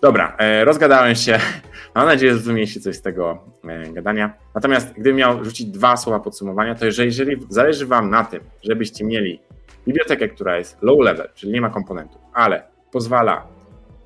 Dobra, 0.00 0.36
e, 0.38 0.64
rozgadałem 0.64 1.14
się. 1.14 1.38
Mam 1.94 2.06
nadzieję, 2.06 2.32
że 2.32 2.38
zrozumieliście 2.38 2.80
coś 2.80 2.96
z 2.96 3.02
tego 3.02 3.44
e, 3.64 3.92
gadania. 3.92 4.34
Natomiast 4.54 4.92
gdybym 4.92 5.16
miał 5.16 5.44
rzucić 5.44 5.66
dwa 5.66 5.96
słowa 5.96 6.20
podsumowania, 6.20 6.74
to 6.74 6.86
jeżeli, 6.86 7.06
jeżeli 7.06 7.46
zależy 7.48 7.86
Wam 7.86 8.10
na 8.10 8.24
tym, 8.24 8.40
żebyście 8.62 9.04
mieli 9.04 9.40
bibliotekę, 9.86 10.28
która 10.28 10.56
jest 10.56 10.82
low 10.82 11.00
level, 11.00 11.28
czyli 11.34 11.52
nie 11.52 11.60
ma 11.60 11.70
komponentów, 11.70 12.20
ale 12.32 12.62
pozwala, 12.92 13.46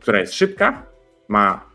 która 0.00 0.20
jest 0.20 0.34
szybka, 0.34 0.82
ma 1.28 1.70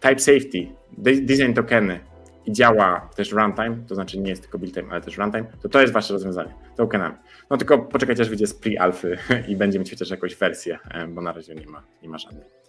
type 0.00 0.18
safety, 0.18 0.66
design 0.98 1.52
tokeny 1.52 2.00
i 2.46 2.52
działa 2.52 3.08
też 3.16 3.32
runtime, 3.32 3.76
to 3.88 3.94
znaczy 3.94 4.18
nie 4.18 4.30
jest 4.30 4.42
tylko 4.42 4.58
build 4.58 4.74
time, 4.74 4.88
ale 4.90 5.00
też 5.00 5.18
runtime, 5.18 5.44
to 5.62 5.68
to 5.68 5.80
jest 5.80 5.92
Wasze 5.92 6.12
rozwiązanie 6.12 6.54
tokenami. 6.76 7.14
No 7.50 7.56
tylko 7.56 7.78
poczekajcie, 7.78 8.22
aż 8.22 8.28
wyjdzie 8.28 8.46
z 8.46 8.60
pre-alfy 8.60 9.16
i 9.50 9.56
będzie 9.56 9.78
mieć 9.78 9.90
chociaż 9.90 10.10
jakąś 10.10 10.36
wersję, 10.36 10.78
e, 10.90 11.06
bo 11.08 11.20
na 11.20 11.32
razie 11.32 11.54
nie 11.54 11.66
ma, 11.66 11.82
nie 12.02 12.08
ma 12.08 12.18
żadnej. 12.18 12.61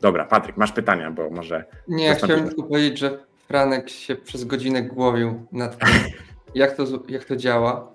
Dobra, 0.00 0.24
Patryk, 0.24 0.56
masz 0.56 0.72
pytania, 0.72 1.10
bo 1.10 1.30
może. 1.30 1.64
Nie, 1.88 2.14
chciałem 2.14 2.48
tylko 2.48 2.62
powiedzieć, 2.62 2.98
że 2.98 3.18
Franek 3.48 3.90
się 3.90 4.16
przez 4.16 4.44
godzinę 4.44 4.82
głowił 4.82 5.46
nad 5.52 5.78
tym, 5.78 5.88
jak 6.54 6.76
to, 6.76 6.84
jak 7.08 7.24
to 7.24 7.36
działa. 7.36 7.92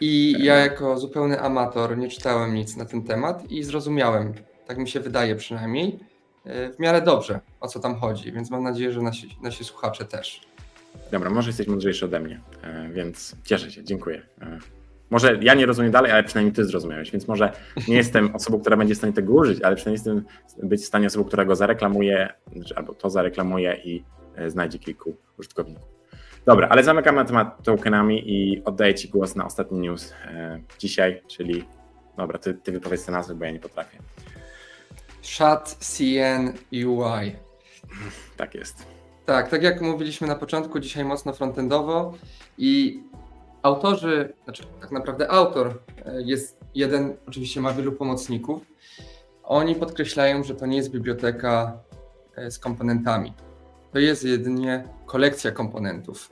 I 0.00 0.34
ja 0.38 0.54
jako 0.54 0.98
zupełny 0.98 1.40
amator 1.40 1.98
nie 1.98 2.08
czytałem 2.08 2.54
nic 2.54 2.76
na 2.76 2.84
ten 2.84 3.02
temat 3.02 3.50
i 3.50 3.62
zrozumiałem, 3.62 4.34
tak 4.66 4.78
mi 4.78 4.88
się 4.88 5.00
wydaje 5.00 5.36
przynajmniej, 5.36 5.98
e, 6.44 6.72
w 6.72 6.78
miarę 6.78 7.02
dobrze, 7.02 7.40
o 7.60 7.68
co 7.68 7.80
tam 7.80 7.96
chodzi, 7.96 8.32
więc 8.32 8.50
mam 8.50 8.62
nadzieję, 8.62 8.92
że 8.92 9.02
nasi, 9.02 9.38
nasi 9.42 9.64
słuchacze 9.64 10.04
też. 10.04 10.40
Dobra, 11.12 11.30
może 11.30 11.48
jesteś 11.48 11.66
mądrzejszy 11.66 12.04
ode 12.04 12.20
mnie, 12.20 12.40
e, 12.62 12.88
więc 12.92 13.36
cieszę 13.44 13.70
się, 13.70 13.84
dziękuję. 13.84 14.22
Może 15.10 15.38
ja 15.42 15.54
nie 15.54 15.66
rozumiem 15.66 15.92
dalej, 15.92 16.12
ale 16.12 16.24
przynajmniej 16.24 16.54
ty 16.54 16.64
zrozumiałeś, 16.64 17.10
więc 17.10 17.28
może 17.28 17.52
nie 17.88 17.96
jestem 18.02 18.34
osobą, 18.34 18.60
która 18.60 18.76
będzie 18.76 18.94
w 18.94 18.98
stanie 18.98 19.12
tego 19.12 19.32
użyć, 19.32 19.62
ale 19.62 19.76
przynajmniej 19.76 19.96
jestem 19.96 20.24
być 20.68 20.80
w 20.80 20.86
stanie 20.86 21.06
osobą, 21.06 21.24
która 21.24 21.44
go 21.44 21.56
zareklamuje, 21.56 22.28
albo 22.76 22.94
to 22.94 23.10
zareklamuje 23.10 23.80
i 23.84 24.04
e, 24.36 24.50
znajdzie 24.50 24.78
kilku 24.78 25.16
użytkowników. 25.38 25.98
Dobra, 26.46 26.68
ale 26.68 26.84
zamykamy 26.84 27.24
temat 27.24 27.62
tokenami 27.62 28.32
i 28.32 28.64
oddaję 28.64 28.94
Ci 28.94 29.08
głos 29.08 29.36
na 29.36 29.46
ostatni 29.46 29.78
news 29.78 30.12
e, 30.24 30.60
dzisiaj, 30.78 31.22
czyli 31.26 31.64
dobra, 32.16 32.38
ty, 32.38 32.54
ty 32.54 32.72
wypowiedz 32.72 33.04
te 33.04 33.12
nazwy, 33.12 33.34
bo 33.34 33.44
ja 33.44 33.50
nie 33.50 33.60
potrafię. 33.60 33.98
Chat 35.38 35.76
CN 35.80 36.52
UI. 36.72 37.36
Tak 38.36 38.54
jest. 38.54 38.86
Tak, 39.26 39.48
tak 39.48 39.62
jak 39.62 39.80
mówiliśmy 39.80 40.26
na 40.26 40.34
początku, 40.34 40.80
dzisiaj 40.80 41.04
mocno 41.04 41.32
frontendowo 41.32 42.14
i 42.58 43.02
autorzy, 43.62 44.32
znaczy 44.44 44.62
tak 44.80 44.90
naprawdę 44.90 45.30
autor 45.30 45.78
e, 46.04 46.22
jest 46.22 46.60
jeden, 46.74 47.16
oczywiście 47.28 47.60
ma 47.60 47.72
wielu 47.72 47.92
pomocników. 47.92 48.62
Oni 49.42 49.74
podkreślają, 49.74 50.44
że 50.44 50.54
to 50.54 50.66
nie 50.66 50.76
jest 50.76 50.90
biblioteka 50.90 51.78
e, 52.36 52.50
z 52.50 52.58
komponentami. 52.58 53.32
To 53.92 53.98
jest 53.98 54.24
jedynie 54.24 54.84
kolekcja 55.06 55.52
komponentów, 55.52 56.28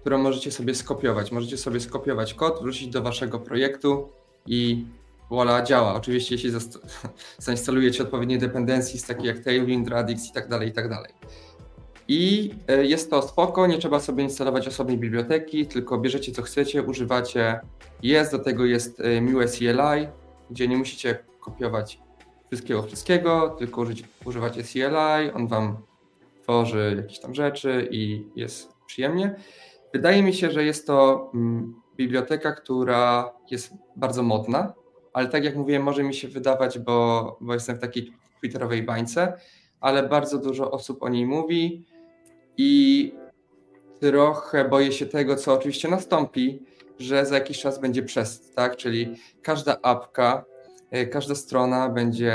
którą 0.00 0.18
możecie 0.18 0.52
sobie 0.52 0.74
skopiować. 0.74 1.32
Możecie 1.32 1.56
sobie 1.56 1.80
skopiować 1.80 2.34
kod, 2.34 2.62
wrzucić 2.62 2.88
do 2.88 3.02
waszego 3.02 3.38
projektu 3.38 4.08
i 4.46 4.86
voila, 5.30 5.62
działa. 5.62 5.94
Oczywiście, 5.94 6.34
jeśli 6.34 6.50
zainstalujecie 7.38 8.02
odpowiednie 8.02 8.38
dependencje, 8.38 9.00
takie 9.06 9.26
jak 9.26 9.38
Tailwind, 9.38 9.88
Radix 9.88 10.30
i 10.30 10.32
tak 10.32 10.48
dalej, 10.48 10.68
i 10.68 10.72
tak 10.72 10.88
dalej. 10.88 11.12
I 12.08 12.50
e, 12.68 12.84
jest 12.84 13.10
to 13.10 13.22
spoko, 13.22 13.66
nie 13.66 13.78
trzeba 13.78 14.00
sobie 14.00 14.24
instalować 14.24 14.68
osobnej 14.68 14.98
biblioteki, 14.98 15.66
tylko 15.66 15.98
bierzecie 15.98 16.32
co 16.32 16.42
chcecie, 16.42 16.82
używacie. 16.82 17.60
Jest, 18.02 18.32
do 18.32 18.38
tego 18.38 18.64
jest 18.64 19.00
e, 19.00 19.20
miłe 19.20 19.46
CLI, 19.46 20.08
gdzie 20.50 20.68
nie 20.68 20.76
musicie 20.76 21.18
kopiować 21.40 22.00
wszystkiego, 22.46 22.82
wszystkiego, 22.82 23.56
tylko 23.58 23.80
użyć, 23.80 24.04
używacie 24.24 24.62
CLI, 24.62 25.32
on 25.34 25.46
wam 25.46 25.76
tworzy 26.42 26.94
jakieś 26.96 27.20
tam 27.20 27.34
rzeczy 27.34 27.88
i 27.90 28.24
jest 28.36 28.72
przyjemnie. 28.86 29.34
Wydaje 29.92 30.22
mi 30.22 30.34
się, 30.34 30.50
że 30.50 30.64
jest 30.64 30.86
to 30.86 31.30
mm, 31.34 31.74
biblioteka, 31.96 32.52
która 32.52 33.32
jest 33.50 33.72
bardzo 33.96 34.22
modna, 34.22 34.72
ale 35.12 35.28
tak 35.28 35.44
jak 35.44 35.56
mówiłem, 35.56 35.82
może 35.82 36.02
mi 36.02 36.14
się 36.14 36.28
wydawać, 36.28 36.78
bo, 36.78 37.36
bo 37.40 37.54
jestem 37.54 37.76
w 37.76 37.80
takiej 37.80 38.12
twitterowej 38.40 38.82
bańce, 38.82 39.32
ale 39.80 40.08
bardzo 40.08 40.38
dużo 40.38 40.70
osób 40.70 41.02
o 41.02 41.08
niej 41.08 41.26
mówi 41.26 41.84
i 42.58 43.12
trochę 44.00 44.68
boję 44.68 44.92
się 44.92 45.06
tego, 45.06 45.36
co 45.36 45.54
oczywiście 45.54 45.88
nastąpi, 45.88 46.62
że 46.98 47.26
za 47.26 47.34
jakiś 47.34 47.60
czas 47.60 47.80
będzie 47.80 48.02
przez, 48.02 48.50
tak? 48.50 48.76
Czyli 48.76 49.14
każda 49.42 49.76
apka, 49.82 50.44
e, 50.90 51.06
każda 51.06 51.34
strona 51.34 51.88
będzie, 51.88 52.34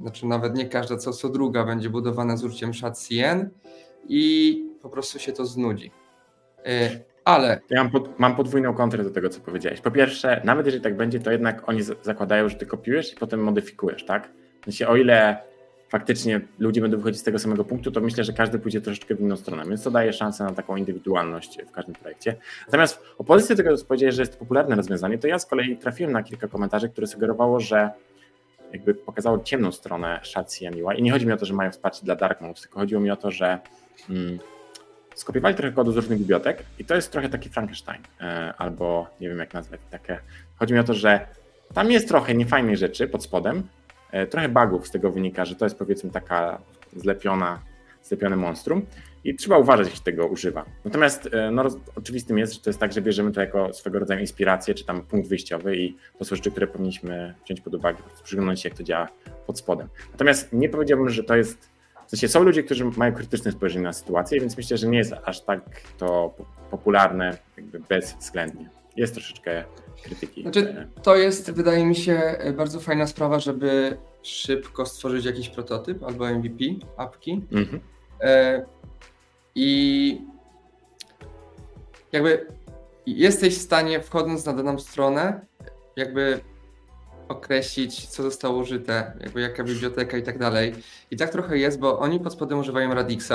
znaczy 0.00 0.26
nawet 0.26 0.56
nie 0.56 0.68
każda, 0.68 0.96
co, 0.96 1.12
co 1.12 1.28
druga 1.28 1.64
będzie 1.64 1.90
budowana 1.90 2.36
z 2.36 2.44
użyciem 2.44 2.70
SHA-CN 2.70 3.48
i 4.08 4.64
po 4.82 4.88
prostu 4.88 5.18
się 5.18 5.32
to 5.32 5.46
znudzi. 5.46 5.90
E, 6.66 6.90
ale. 7.24 7.60
Ja 7.70 7.82
mam, 7.82 7.92
pod, 7.92 8.18
mam, 8.18 8.36
podwójną 8.36 8.74
kontrę 8.74 9.04
do 9.04 9.10
tego, 9.10 9.28
co 9.28 9.40
powiedziałeś. 9.40 9.80
Po 9.80 9.90
pierwsze, 9.90 10.40
nawet 10.44 10.66
jeżeli 10.66 10.84
tak 10.84 10.96
będzie, 10.96 11.20
to 11.20 11.30
jednak 11.30 11.68
oni 11.68 11.82
zakładają, 12.02 12.48
że 12.48 12.56
ty 12.56 12.66
kopiujesz 12.66 13.12
i 13.12 13.16
potem 13.16 13.40
modyfikujesz, 13.40 14.04
tak? 14.04 14.28
W 14.60 14.64
sensie, 14.64 14.88
o 14.88 14.96
ile 14.96 15.49
faktycznie 15.90 16.40
ludzie 16.58 16.80
będą 16.80 16.96
wychodzić 16.96 17.20
z 17.20 17.24
tego 17.24 17.38
samego 17.38 17.64
punktu, 17.64 17.90
to 17.90 18.00
myślę, 18.00 18.24
że 18.24 18.32
każdy 18.32 18.58
pójdzie 18.58 18.80
troszeczkę 18.80 19.14
w 19.14 19.20
inną 19.20 19.36
stronę, 19.36 19.64
więc 19.68 19.82
to 19.82 19.90
daje 19.90 20.12
szansę 20.12 20.44
na 20.44 20.52
taką 20.52 20.76
indywidualność 20.76 21.58
w 21.68 21.70
każdym 21.70 21.94
projekcie. 21.94 22.36
Natomiast 22.66 23.02
do 23.48 23.56
tego, 23.56 23.76
co 23.76 23.84
powiedziałeś, 23.84 24.14
że 24.14 24.22
jest 24.22 24.38
popularne 24.38 24.76
rozwiązanie, 24.76 25.18
to 25.18 25.26
ja 25.26 25.38
z 25.38 25.46
kolei 25.46 25.76
trafiłem 25.76 26.12
na 26.12 26.22
kilka 26.22 26.48
komentarzy, 26.48 26.88
które 26.88 27.06
sugerowało, 27.06 27.60
że 27.60 27.90
jakby 28.72 28.94
pokazało 28.94 29.38
ciemną 29.38 29.72
stronę 29.72 30.20
Shatsi 30.22 30.68
UI 30.68 30.98
i 30.98 31.02
nie 31.02 31.12
chodzi 31.12 31.26
mi 31.26 31.32
o 31.32 31.36
to, 31.36 31.46
że 31.46 31.54
mają 31.54 31.70
wsparcie 31.70 32.04
dla 32.04 32.16
dark 32.16 32.40
modes, 32.40 32.62
tylko 32.62 32.80
chodziło 32.80 33.00
mi 33.00 33.10
o 33.10 33.16
to, 33.16 33.30
że 33.30 33.58
mm, 34.10 34.38
skopiowali 35.14 35.54
trochę 35.54 35.72
kodu 35.72 35.92
z 35.92 35.96
różnych 35.96 36.18
bibliotek 36.18 36.64
i 36.78 36.84
to 36.84 36.94
jest 36.94 37.12
trochę 37.12 37.28
taki 37.28 37.48
Frankenstein, 37.48 38.02
e, 38.20 38.54
albo 38.58 39.06
nie 39.20 39.28
wiem 39.28 39.38
jak 39.38 39.54
nazwać 39.54 39.80
takie. 39.90 40.18
Chodzi 40.56 40.74
mi 40.74 40.80
o 40.80 40.84
to, 40.84 40.94
że 40.94 41.26
tam 41.74 41.90
jest 41.90 42.08
trochę 42.08 42.34
niefajnej 42.34 42.76
rzeczy 42.76 43.08
pod 43.08 43.24
spodem, 43.24 43.62
trochę 44.30 44.48
bugów 44.48 44.88
z 44.88 44.90
tego 44.90 45.10
wynika, 45.10 45.44
że 45.44 45.54
to 45.54 45.64
jest 45.64 45.78
powiedzmy 45.78 46.10
taka 46.10 46.58
zlepiona, 46.96 47.62
zlepione 48.02 48.36
monstrum 48.36 48.82
i 49.24 49.34
trzeba 49.34 49.58
uważać, 49.58 49.86
jeśli 49.86 50.04
tego 50.04 50.26
używa. 50.26 50.64
Natomiast 50.84 51.28
e, 51.34 51.50
no, 51.50 51.64
oczywistym 51.96 52.38
jest, 52.38 52.54
że 52.54 52.60
to 52.60 52.70
jest 52.70 52.80
tak, 52.80 52.92
że 52.92 53.02
bierzemy 53.02 53.32
to 53.32 53.40
jako 53.40 53.72
swego 53.72 53.98
rodzaju 53.98 54.20
inspirację, 54.20 54.74
czy 54.74 54.84
tam 54.84 55.02
punkt 55.02 55.28
wyjściowy 55.28 55.76
i 55.76 55.96
to 56.18 56.24
są 56.24 56.36
rzeczy, 56.36 56.50
które 56.50 56.66
powinniśmy 56.66 57.34
wziąć 57.44 57.60
pod 57.60 57.74
uwagę, 57.74 57.98
przyglądać 58.22 58.60
się, 58.60 58.68
jak 58.68 58.78
to 58.78 58.84
działa 58.84 59.08
pod 59.46 59.58
spodem. 59.58 59.88
Natomiast 60.12 60.52
nie 60.52 60.68
powiedziałbym, 60.68 61.10
że 61.10 61.24
to 61.24 61.36
jest 61.36 61.70
w 62.06 62.10
sensie 62.10 62.28
są 62.28 62.42
ludzie, 62.42 62.62
którzy 62.62 62.84
mają 62.84 63.12
krytyczne 63.12 63.52
spojrzenie 63.52 63.84
na 63.84 63.92
sytuację, 63.92 64.40
więc 64.40 64.56
myślę, 64.56 64.76
że 64.76 64.86
nie 64.86 64.98
jest 64.98 65.12
aż 65.24 65.40
tak 65.40 65.60
to 65.98 66.34
popularne 66.70 67.38
jakby 67.56 67.80
bezwzględnie. 67.80 68.68
Jest 68.96 69.14
troszeczkę 69.14 69.64
krytyki. 70.02 70.42
Znaczy, 70.42 70.88
to 71.02 71.16
jest, 71.16 71.50
wydaje 71.50 71.86
mi 71.86 71.96
się, 71.96 72.38
bardzo 72.56 72.80
fajna 72.80 73.06
sprawa, 73.06 73.40
żeby 73.40 73.96
szybko 74.22 74.86
stworzyć 74.86 75.24
jakiś 75.24 75.48
prototyp 75.48 76.02
albo 76.02 76.26
MVP 76.26 76.64
apki. 76.96 77.42
Mhm. 77.52 77.80
E, 78.20 78.64
I 79.54 80.20
jakby 82.12 82.46
jesteś 83.06 83.58
w 83.58 83.62
stanie, 83.62 84.00
wchodząc 84.00 84.46
na 84.46 84.52
daną 84.52 84.78
stronę, 84.78 85.40
jakby 85.96 86.40
określić, 87.28 88.06
co 88.06 88.22
zostało 88.22 88.58
użyte, 88.58 89.12
jakby 89.20 89.40
jaka 89.40 89.64
biblioteka 89.64 90.16
i 90.16 90.22
tak 90.22 90.38
dalej. 90.38 90.74
I 91.10 91.16
tak 91.16 91.30
trochę 91.30 91.58
jest, 91.58 91.78
bo 91.78 91.98
oni 91.98 92.20
pod 92.20 92.32
spodem 92.32 92.58
używają 92.58 92.94
Radixa, 92.94 93.32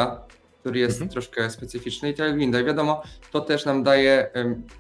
który 0.66 0.80
jest 0.80 0.96
mhm. 0.96 1.12
troszkę 1.12 1.50
specyficzny 1.50 2.10
i 2.10 2.14
Tailwinda. 2.14 2.60
I 2.60 2.66
wiadomo, 2.66 3.02
to 3.32 3.42
też 3.42 3.66
nam 3.66 3.84
daje, 3.84 4.32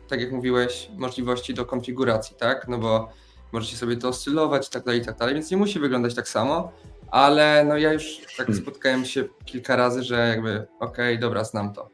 tak 0.07 0.21
jak 0.21 0.31
mówiłeś, 0.31 0.89
możliwości 0.97 1.53
do 1.53 1.65
konfiguracji, 1.65 2.35
tak? 2.35 2.67
No 2.67 2.77
bo 2.77 3.09
możecie 3.51 3.77
sobie 3.77 3.97
to 3.97 4.07
oscylować 4.07 4.67
i 4.67 4.71
tak 4.71 4.83
dalej, 4.83 5.01
i 5.01 5.05
tak 5.05 5.17
dalej, 5.17 5.33
więc 5.33 5.51
nie 5.51 5.57
musi 5.57 5.79
wyglądać 5.79 6.15
tak 6.15 6.27
samo, 6.27 6.71
ale 7.11 7.65
no 7.67 7.77
ja 7.77 7.93
już 7.93 8.17
tak 8.37 8.47
hmm. 8.47 8.63
spotkałem 8.63 9.05
się 9.05 9.23
kilka 9.45 9.75
razy, 9.75 10.03
że 10.03 10.27
jakby 10.27 10.67
okej, 10.79 11.15
okay, 11.15 11.17
dobra, 11.17 11.43
znam 11.43 11.73
to. 11.73 11.89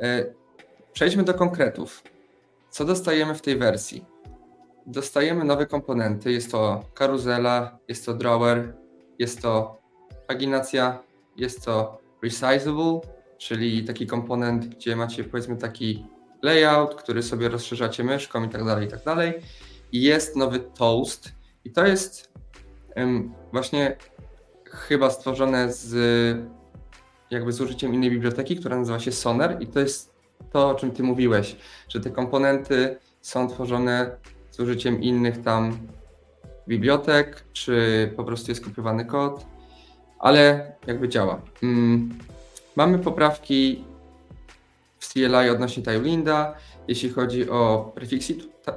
E, 0.00 0.24
przejdźmy 0.92 1.22
do 1.22 1.34
konkretów. 1.34 2.02
Co 2.70 2.84
dostajemy 2.84 3.34
w 3.34 3.42
tej 3.42 3.56
wersji? 3.56 4.04
dostajemy 4.86 5.44
nowe 5.44 5.66
komponenty. 5.66 6.32
Jest 6.32 6.50
to 6.52 6.84
karuzela, 6.94 7.78
jest 7.88 8.06
to 8.06 8.14
drawer, 8.14 8.74
jest 9.18 9.42
to 9.42 9.78
paginacja, 10.26 10.98
jest 11.36 11.64
to 11.64 11.98
resizable, 12.22 13.00
czyli 13.38 13.84
taki 13.84 14.06
komponent, 14.06 14.66
gdzie 14.66 14.96
macie 14.96 15.24
powiedzmy 15.24 15.56
taki 15.56 16.06
layout, 16.42 16.94
który 16.94 17.22
sobie 17.22 17.48
rozszerzacie 17.48 18.04
myszką 18.04 18.44
i 18.44 18.48
tak 18.48 18.64
dalej, 18.64 18.86
i 18.86 18.90
tak 18.90 19.04
dalej. 19.04 19.34
I 19.92 20.02
jest 20.02 20.36
nowy 20.36 20.60
toast 20.60 21.32
i 21.64 21.70
to 21.70 21.86
jest 21.86 22.32
właśnie 23.52 23.96
chyba 24.64 25.10
stworzone 25.10 25.72
z 25.72 25.96
jakby 27.30 27.52
z 27.52 27.60
użyciem 27.60 27.94
innej 27.94 28.10
biblioteki, 28.10 28.56
która 28.56 28.76
nazywa 28.76 29.00
się 29.00 29.12
Sonar 29.12 29.62
i 29.62 29.66
to 29.66 29.80
jest 29.80 30.14
to, 30.52 30.68
o 30.68 30.74
czym 30.74 30.90
ty 30.90 31.02
mówiłeś, 31.02 31.56
że 31.88 32.00
te 32.00 32.10
komponenty 32.10 32.98
są 33.20 33.48
tworzone 33.48 34.16
z 34.50 34.60
użyciem 34.60 35.02
innych 35.02 35.42
tam 35.42 35.78
bibliotek, 36.68 37.44
czy 37.52 38.12
po 38.16 38.24
prostu 38.24 38.50
jest 38.50 38.64
kopiowany 38.64 39.04
kod, 39.04 39.46
ale 40.18 40.72
jakby 40.86 41.08
działa. 41.08 41.42
Mm, 41.62 42.18
mamy 42.78 42.98
poprawki 42.98 43.84
w 44.98 45.12
CLI 45.12 45.50
odnośnie 45.52 45.82
Tailwinda, 45.82 46.54
jeśli 46.88 47.10
chodzi 47.10 47.50
o 47.50 47.92
prefiksy, 47.94 48.34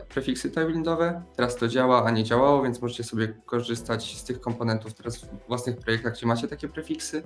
prefiksy 0.09 0.51
Tailwindowe. 0.51 1.21
Teraz 1.35 1.55
to 1.55 1.67
działa, 1.67 2.05
a 2.05 2.11
nie 2.11 2.23
działało, 2.23 2.63
więc 2.63 2.81
możecie 2.81 3.03
sobie 3.03 3.33
korzystać 3.45 4.17
z 4.17 4.23
tych 4.23 4.41
komponentów 4.41 4.93
teraz 4.93 5.17
w 5.17 5.47
własnych 5.47 5.77
projektach, 5.77 6.13
gdzie 6.13 6.27
macie 6.27 6.47
takie 6.47 6.67
prefiksy. 6.67 7.23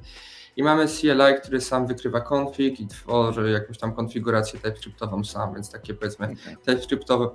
I 0.57 0.63
mamy 0.63 0.87
CLI, 0.87 1.41
który 1.41 1.61
sam 1.61 1.87
wykrywa 1.87 2.21
config 2.21 2.79
i 2.79 2.87
tworzy 2.87 3.51
jakąś 3.51 3.77
tam 3.77 3.93
konfigurację 3.93 4.59
TypeScriptową 4.59 5.23
sam, 5.23 5.53
więc 5.53 5.71
takie 5.71 5.93
powiedzmy 5.93 6.25
okay. 6.25 6.57
TypeScriptowe 6.65 7.29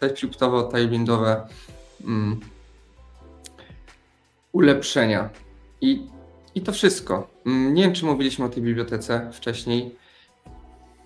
TypeScriptowo-tailwindowe 0.00 1.40
mm, 2.04 2.40
ulepszenia. 4.52 5.30
I, 5.80 6.06
I 6.54 6.60
to 6.60 6.72
wszystko. 6.72 7.35
Mm, 7.46 7.74
nie 7.74 7.82
wiem, 7.82 7.92
czy 7.92 8.04
mówiliśmy 8.04 8.44
o 8.44 8.48
tej 8.48 8.62
bibliotece 8.62 9.30
wcześniej. 9.32 9.96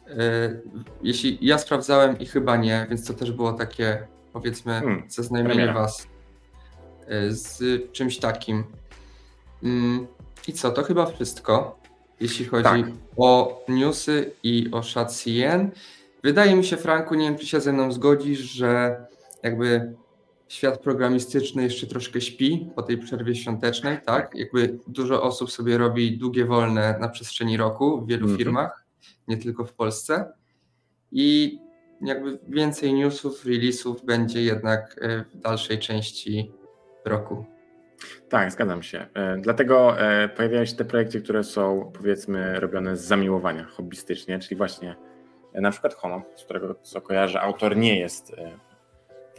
E, 0.06 0.60
jeśli 1.02 1.38
ja 1.40 1.58
sprawdzałem 1.58 2.18
i 2.18 2.26
chyba 2.26 2.56
nie, 2.56 2.86
więc 2.90 3.06
to 3.06 3.14
też 3.14 3.32
było 3.32 3.52
takie, 3.52 4.06
powiedzmy, 4.32 4.72
hmm, 4.72 5.02
zaznajomienie 5.08 5.72
Was 5.72 6.06
e, 7.06 7.30
z 7.30 7.62
czymś 7.92 8.18
takim. 8.18 8.64
Mm, 9.62 10.06
I 10.48 10.52
co, 10.52 10.70
to 10.70 10.82
chyba 10.82 11.06
wszystko, 11.06 11.80
jeśli 12.20 12.44
chodzi 12.44 12.64
tak. 12.64 12.86
o 13.16 13.62
newsy 13.68 14.32
i 14.42 14.68
o 14.72 14.82
ShadCN. 14.82 15.70
Wydaje 16.22 16.56
mi 16.56 16.64
się, 16.64 16.76
Franku, 16.76 17.14
nie 17.14 17.24
wiem, 17.24 17.38
czy 17.38 17.46
się 17.46 17.60
ze 17.60 17.72
mną 17.72 17.92
zgodzisz, 17.92 18.38
że 18.38 19.00
jakby 19.42 19.94
świat 20.50 20.80
programistyczny 20.80 21.62
jeszcze 21.62 21.86
troszkę 21.86 22.20
śpi 22.20 22.70
po 22.74 22.82
tej 22.82 22.98
przerwie 22.98 23.34
świątecznej, 23.34 23.98
tak? 24.06 24.34
Jakby 24.34 24.78
dużo 24.86 25.22
osób 25.22 25.50
sobie 25.50 25.78
robi 25.78 26.18
długie 26.18 26.44
wolne 26.44 26.98
na 27.00 27.08
przestrzeni 27.08 27.56
roku 27.56 28.00
w 28.00 28.08
wielu 28.08 28.24
mm 28.24 28.34
-hmm. 28.34 28.38
firmach, 28.38 28.84
nie 29.28 29.36
tylko 29.36 29.64
w 29.64 29.72
Polsce. 29.72 30.32
I 31.12 31.58
jakby 32.02 32.38
więcej 32.48 32.94
newsów, 32.94 33.44
release'ów 33.44 34.04
będzie 34.04 34.42
jednak 34.42 35.00
e, 35.02 35.24
w 35.24 35.36
dalszej 35.36 35.78
części 35.78 36.52
roku. 37.04 37.44
Tak, 38.28 38.52
zgadzam 38.52 38.82
się. 38.82 39.06
E, 39.14 39.38
dlatego 39.38 40.00
e, 40.00 40.28
pojawiają 40.28 40.64
się 40.64 40.76
te 40.76 40.84
projekty, 40.84 41.22
które 41.22 41.44
są 41.44 41.92
powiedzmy 41.94 42.60
robione 42.60 42.96
z 42.96 43.00
zamiłowania 43.00 43.64
hobbystycznie, 43.64 44.38
czyli 44.38 44.56
właśnie 44.56 44.96
na 45.54 45.70
przykład 45.70 45.94
Hono, 45.94 46.22
z 46.36 46.44
którego 46.44 46.74
co 46.82 47.00
kojarzę, 47.00 47.40
autor 47.40 47.76
nie 47.76 47.98
jest, 47.98 48.32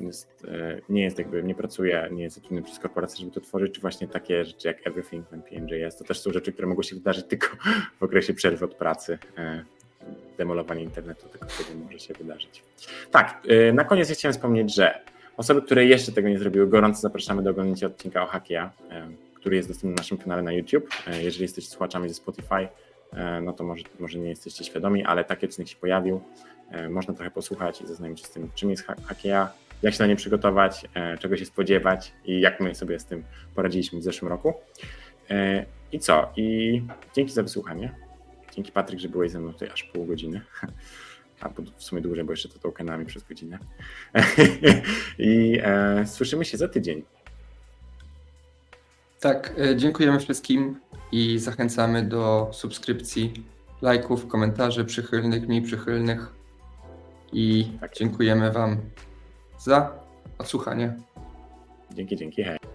jest, 0.07 0.45
e, 0.47 0.81
nie 0.89 1.03
jest 1.03 1.17
jakby, 1.17 1.43
nie 1.43 1.55
pracuje, 1.55 2.09
nie 2.11 2.23
jest 2.23 2.35
zatrudniony 2.35 2.65
przez 2.65 2.79
korporację, 2.79 3.19
żeby 3.19 3.31
to 3.31 3.41
tworzyć, 3.41 3.73
czy 3.73 3.81
właśnie 3.81 4.07
takie 4.07 4.45
rzeczy 4.45 4.67
jak 4.67 4.87
Everything 4.87 5.25
PNJS, 5.49 5.97
to 5.97 6.03
też 6.03 6.19
są 6.19 6.31
rzeczy, 6.31 6.53
które 6.53 6.67
mogą 6.67 6.81
się 6.81 6.95
wydarzyć 6.95 7.25
tylko 7.25 7.47
w 7.99 8.03
okresie 8.03 8.33
przerwy 8.33 8.65
od 8.65 8.75
pracy. 8.75 9.17
E, 9.37 9.65
demolowanie 10.37 10.83
internetu 10.83 11.29
tylko 11.29 11.47
wtedy 11.49 11.79
może 11.79 11.99
się 11.99 12.13
wydarzyć. 12.13 12.63
Tak, 13.11 13.43
na 13.73 13.83
koniec 13.83 14.11
chciałem 14.11 14.33
wspomnieć, 14.33 14.75
że 14.75 14.99
osoby, 15.37 15.61
które 15.61 15.85
jeszcze 15.85 16.11
tego 16.11 16.29
nie 16.29 16.39
zrobiły, 16.39 16.67
gorąco 16.67 17.01
zapraszamy 17.01 17.43
do 17.43 17.49
oglądania 17.49 17.87
odcinka 17.87 18.23
o 18.23 18.25
Hakia, 18.25 18.71
który 19.33 19.55
jest 19.55 19.69
dostępny 19.69 19.89
na 19.89 19.95
naszym 19.95 20.17
kanale 20.17 20.41
na 20.41 20.51
YouTube. 20.51 20.89
Jeżeli 21.21 21.41
jesteście 21.41 21.71
słuchaczami 21.71 22.09
ze 22.09 22.15
Spotify, 22.15 22.67
E, 23.13 23.41
no 23.41 23.53
to 23.53 23.63
może, 23.63 23.83
może 23.99 24.19
nie 24.19 24.29
jesteście 24.29 24.63
świadomi, 24.63 25.05
ale 25.05 25.23
taki 25.23 25.45
odcinek 25.45 25.67
się 25.67 25.75
pojawił. 25.75 26.21
E, 26.71 26.89
można 26.89 27.13
trochę 27.13 27.31
posłuchać 27.31 27.81
i 27.81 27.87
zaznajomić 27.87 28.21
się 28.21 28.27
z 28.27 28.31
tym, 28.31 28.49
czym 28.55 28.69
jest 28.69 28.87
Hakia, 29.05 29.53
jak 29.81 29.93
się 29.93 30.03
na 30.03 30.07
nie 30.07 30.15
przygotować, 30.15 30.85
e, 30.93 31.17
czego 31.17 31.37
się 31.37 31.45
spodziewać 31.45 32.13
i 32.25 32.39
jak 32.39 32.59
my 32.59 32.75
sobie 32.75 32.99
z 32.99 33.05
tym 33.05 33.23
poradziliśmy 33.55 33.99
w 33.99 34.03
zeszłym 34.03 34.31
roku. 34.31 34.53
I 35.91 35.99
co? 35.99 36.33
I 36.35 36.81
dzięki 37.15 37.33
za 37.33 37.43
wysłuchanie. 37.43 37.95
Dzięki 38.55 38.71
Patryk, 38.71 38.99
że 38.99 39.09
byłeś 39.09 39.31
ze 39.31 39.39
mną 39.39 39.53
tutaj 39.53 39.69
aż 39.73 39.83
pół 39.83 40.05
godziny. 40.05 40.41
A 41.41 41.49
w 41.77 41.83
sumie 41.83 42.01
dłużej, 42.01 42.23
bo 42.23 42.33
jeszcze 42.33 42.49
to 42.49 42.59
tokenami 42.59 43.05
przez 43.05 43.23
godzinę. 43.23 43.59
I 45.19 45.59
e, 45.63 46.05
słyszymy 46.07 46.45
się 46.45 46.57
za 46.57 46.67
tydzień. 46.67 47.03
Tak, 49.19 49.53
e, 49.57 49.75
dziękujemy 49.75 50.19
wszystkim 50.19 50.79
i 51.11 51.39
zachęcamy 51.39 52.03
do 52.03 52.49
subskrypcji, 52.53 53.33
lajków, 53.81 54.27
komentarzy 54.27 54.85
przychylnych, 54.85 55.47
mniej 55.47 55.61
przychylnych. 55.61 56.33
I 57.33 57.71
Tak. 57.81 57.95
dziękujemy 57.95 58.51
Wam 58.51 58.77
za 59.63 59.91
odsłuchanie. 60.37 60.95
Dzięki, 61.93 62.15
dzięki. 62.15 62.43
Hej. 62.43 62.70